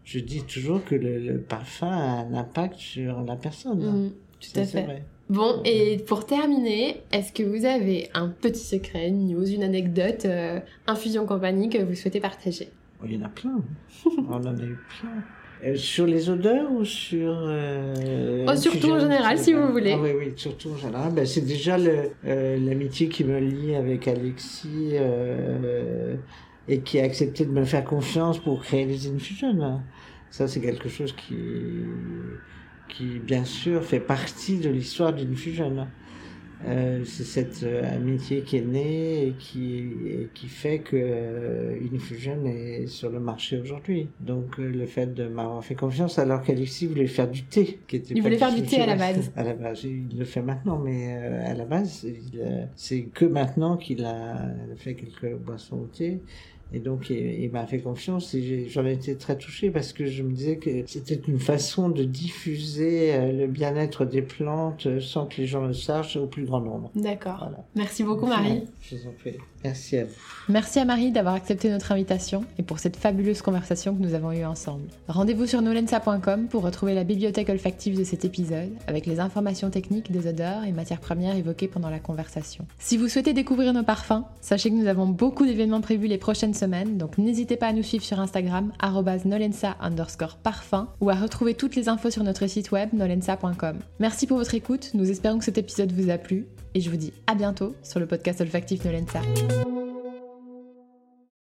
je 0.10 0.18
dis 0.18 0.44
toujours 0.44 0.84
que 0.84 0.96
le, 0.96 1.38
parfum 1.38 1.88
a 1.88 2.22
un 2.22 2.34
impact 2.34 2.80
sur 2.80 3.22
la 3.22 3.36
personne. 3.36 4.08
Mm, 4.08 4.12
tout 4.40 4.60
à 4.60 4.66
fait. 4.66 5.04
Bon, 5.30 5.62
et 5.64 5.98
pour 6.08 6.26
terminer, 6.26 7.04
est-ce 7.12 7.32
que 7.32 7.44
vous 7.44 7.66
avez 7.66 8.10
un 8.16 8.30
petit 8.30 8.64
secret, 8.64 9.10
une 9.10 9.28
news, 9.28 9.48
une 9.48 9.62
anecdote, 9.62 10.26
euh, 10.26 10.60
infusion 10.88 11.28
compagnie 11.28 11.70
que 11.70 11.78
vous 11.78 11.94
souhaitez 11.94 12.20
partager? 12.20 12.70
Oh, 13.00 13.06
Il 13.08 13.18
y 13.18 13.18
en 13.22 13.26
a 13.26 13.30
plein. 13.30 13.62
On 14.28 14.34
en 14.34 14.46
a 14.46 14.64
eu 14.64 14.80
plein. 15.00 15.24
Euh, 15.64 15.76
sur 15.76 16.08
les 16.08 16.32
odeurs 16.32 16.72
ou 16.72 16.84
sur... 16.86 17.32
Euh, 17.32 18.48
oh, 18.50 18.56
surtout 18.56 18.90
en 18.90 19.00
général, 19.00 19.38
si 19.38 19.54
vous 19.54 19.68
voulez. 19.68 19.92
Ah, 19.92 20.02
oui, 20.02 20.10
oui, 20.18 20.34
surtout 20.36 20.72
en 20.72 20.78
général. 20.78 21.14
Ben, 21.14 21.28
c'est 21.28 21.46
déjà 21.46 21.78
l'amitié 21.78 23.10
qui 23.10 23.24
me 23.26 23.38
lie 23.40 23.76
avec 23.76 24.08
Alexis 24.08 24.96
et 26.70 26.80
qui 26.80 27.00
a 27.00 27.04
accepté 27.04 27.46
de 27.46 27.52
me 27.52 27.66
faire 27.66 27.84
confiance 27.84 28.38
pour 28.38 28.62
créer 28.62 28.86
les 28.86 29.08
infusions. 29.08 29.82
Ça, 30.30 30.48
c'est 30.48 30.62
quelque 30.62 30.88
chose 30.88 31.14
qui, 31.14 31.36
qui, 32.88 33.20
bien 33.20 33.44
sûr, 33.44 33.84
fait 33.84 34.00
partie 34.00 34.60
de 34.60 34.70
l'histoire 34.70 35.12
d'une 35.12 35.36
fusion. 35.36 35.88
Euh, 36.68 37.04
c'est 37.06 37.24
cette 37.24 37.64
euh, 37.64 37.96
amitié 37.96 38.42
qui 38.42 38.58
est 38.58 38.66
née 38.66 39.28
et 39.28 39.34
qui, 39.40 39.86
qui 40.34 40.48
fait 40.48 40.80
que 40.80 40.98
euh, 41.00 41.80
Infusion 41.94 42.46
est 42.46 42.86
sur 42.88 43.10
le 43.10 43.20
marché 43.20 43.58
aujourd'hui. 43.58 44.10
Donc 44.20 44.58
le 44.58 44.86
fait 44.86 45.14
de 45.14 45.28
m'avoir 45.28 45.64
fait 45.64 45.76
confiance 45.76 46.20
alors 46.20 46.44
qu'Alexis 46.44 46.88
voulait 46.88 47.08
faire 47.08 47.30
du 47.30 47.44
thé. 47.44 47.80
Qui 47.88 47.96
était 47.98 48.14
il 48.14 48.22
voulait 48.22 48.38
faire 48.38 48.54
du 48.54 48.64
thé 48.64 48.82
à 48.82 48.86
la 48.86 48.96
base. 48.96 49.32
À 49.38 49.44
la 49.44 49.54
base, 49.54 49.86
il 49.86 50.18
le 50.18 50.26
fait 50.26 50.42
maintenant, 50.42 50.78
mais 50.78 51.14
à 51.14 51.54
la 51.54 51.66
base, 51.66 52.06
c'est 52.76 53.04
que 53.04 53.26
maintenant 53.26 53.78
qu'il 53.78 54.04
a 54.04 54.52
fait 54.76 54.96
quelques 54.96 55.36
boissons 55.38 55.78
au 55.78 55.88
thé. 55.88 56.20
Et 56.74 56.80
donc, 56.80 57.10
il, 57.10 57.50
m'a 57.52 57.66
fait 57.66 57.80
confiance 57.80 58.34
et 58.36 58.68
j'en 58.70 58.86
ai 58.86 58.94
été 58.94 59.16
très 59.16 59.38
touché 59.38 59.72
parce 59.72 59.92
que 59.92 60.06
je 60.06 60.22
me 60.22 60.32
disais 60.32 60.58
que 60.58 60.70
c'était 60.86 61.20
une 61.28 61.40
façon 61.40 61.90
de 61.90 62.04
diffuser 62.04 63.14
euh, 63.14 63.32
le 63.32 63.48
bien-être 63.48 64.06
des 64.06 64.22
plantes 64.22 64.86
euh, 64.86 65.00
sans 65.00 65.26
que 65.26 65.38
les 65.38 65.48
gens 65.48 65.66
le 65.66 65.74
sachent 65.74 66.16
au 66.16 66.28
plus 66.28 66.46
grand 66.46 66.62
nombre. 66.62 66.92
D'accord. 66.96 67.50
Merci 67.76 68.04
beaucoup, 68.04 68.28
Marie. 68.28 68.64
Je 68.82 68.98
vous 68.98 69.08
en 69.08 69.14
prie. 69.14 69.38
Merci 69.64 69.98
à 69.98 70.06
vous. 70.06 70.12
Merci 70.48 70.80
à 70.80 70.86
Marie 70.86 71.12
d'avoir 71.12 71.36
accepté 71.36 71.70
notre 71.70 71.92
invitation 71.92 72.44
et 72.58 72.64
pour 72.64 72.80
cette 72.80 72.96
fabuleuse 72.96 73.42
conversation 73.42 73.94
que 73.96 74.02
nous 74.02 74.14
avons 74.14 74.32
eue 74.32 74.46
ensemble. 74.46 74.88
Rendez-vous 75.08 75.46
sur 75.46 75.62
nolensa.com 75.62 76.48
pour 76.48 76.64
retrouver 76.64 76.96
la 76.96 77.04
bibliothèque 77.04 77.50
olfactive 77.50 77.98
de 77.98 78.04
cet 78.04 78.26
épisode 78.26 78.72
avec 78.88 79.06
les 79.06 79.20
informations 79.20 79.70
techniques 79.70 80.12
des 80.12 80.28
odeurs 80.28 80.64
et 80.64 80.72
matières 80.72 81.02
premières 81.02 81.36
évoquées 81.36 81.68
pendant 81.68 81.90
la 81.90 82.00
conversation. 82.00 82.66
Si 82.80 82.98
vous 82.98 83.08
souhaitez 83.08 83.34
découvrir 83.34 83.74
nos 83.74 83.84
parfums, 83.84 84.24
sachez 84.42 84.70
que 84.70 84.76
nous 84.76 84.88
avons 84.88 85.08
beaucoup 85.08 85.46
d'événements 85.46 85.82
prévus 85.82 86.08
les 86.08 86.18
prochaines 86.18 86.54
semaines, 86.54 86.98
donc 86.98 87.18
n'hésitez 87.18 87.58
pas 87.58 87.68
à 87.68 87.74
nous 87.74 87.84
suivre 87.84 88.04
sur 88.04 88.20
Instagram 88.20 88.72
nolensa 89.26 89.76
underscore 89.82 90.38
parfum 90.38 90.88
ou 91.02 91.10
à 91.10 91.16
retrouver 91.16 91.54
toutes 91.54 91.76
les 91.76 91.90
infos 91.90 92.10
sur 92.10 92.24
notre 92.24 92.48
site 92.48 92.72
web 92.72 92.90
nolensa.com. 92.94 93.78
Merci 94.00 94.28
pour 94.28 94.38
votre 94.38 94.56
écoute, 94.56 94.92
nous 94.94 95.10
espérons 95.10 95.40
que 95.40 95.46
cet 95.46 95.58
épisode 95.58 95.92
vous 95.92 96.10
a 96.10 96.18
plu 96.18 96.48
et 96.74 96.82
je 96.82 96.90
vous 96.90 96.98
dis 96.98 97.14
à 97.28 97.36
bientôt 97.36 97.76
sur 97.84 98.00
le 98.00 98.06
podcast 98.06 98.42
olfactif 98.42 98.84
Nolensa. 98.86 99.22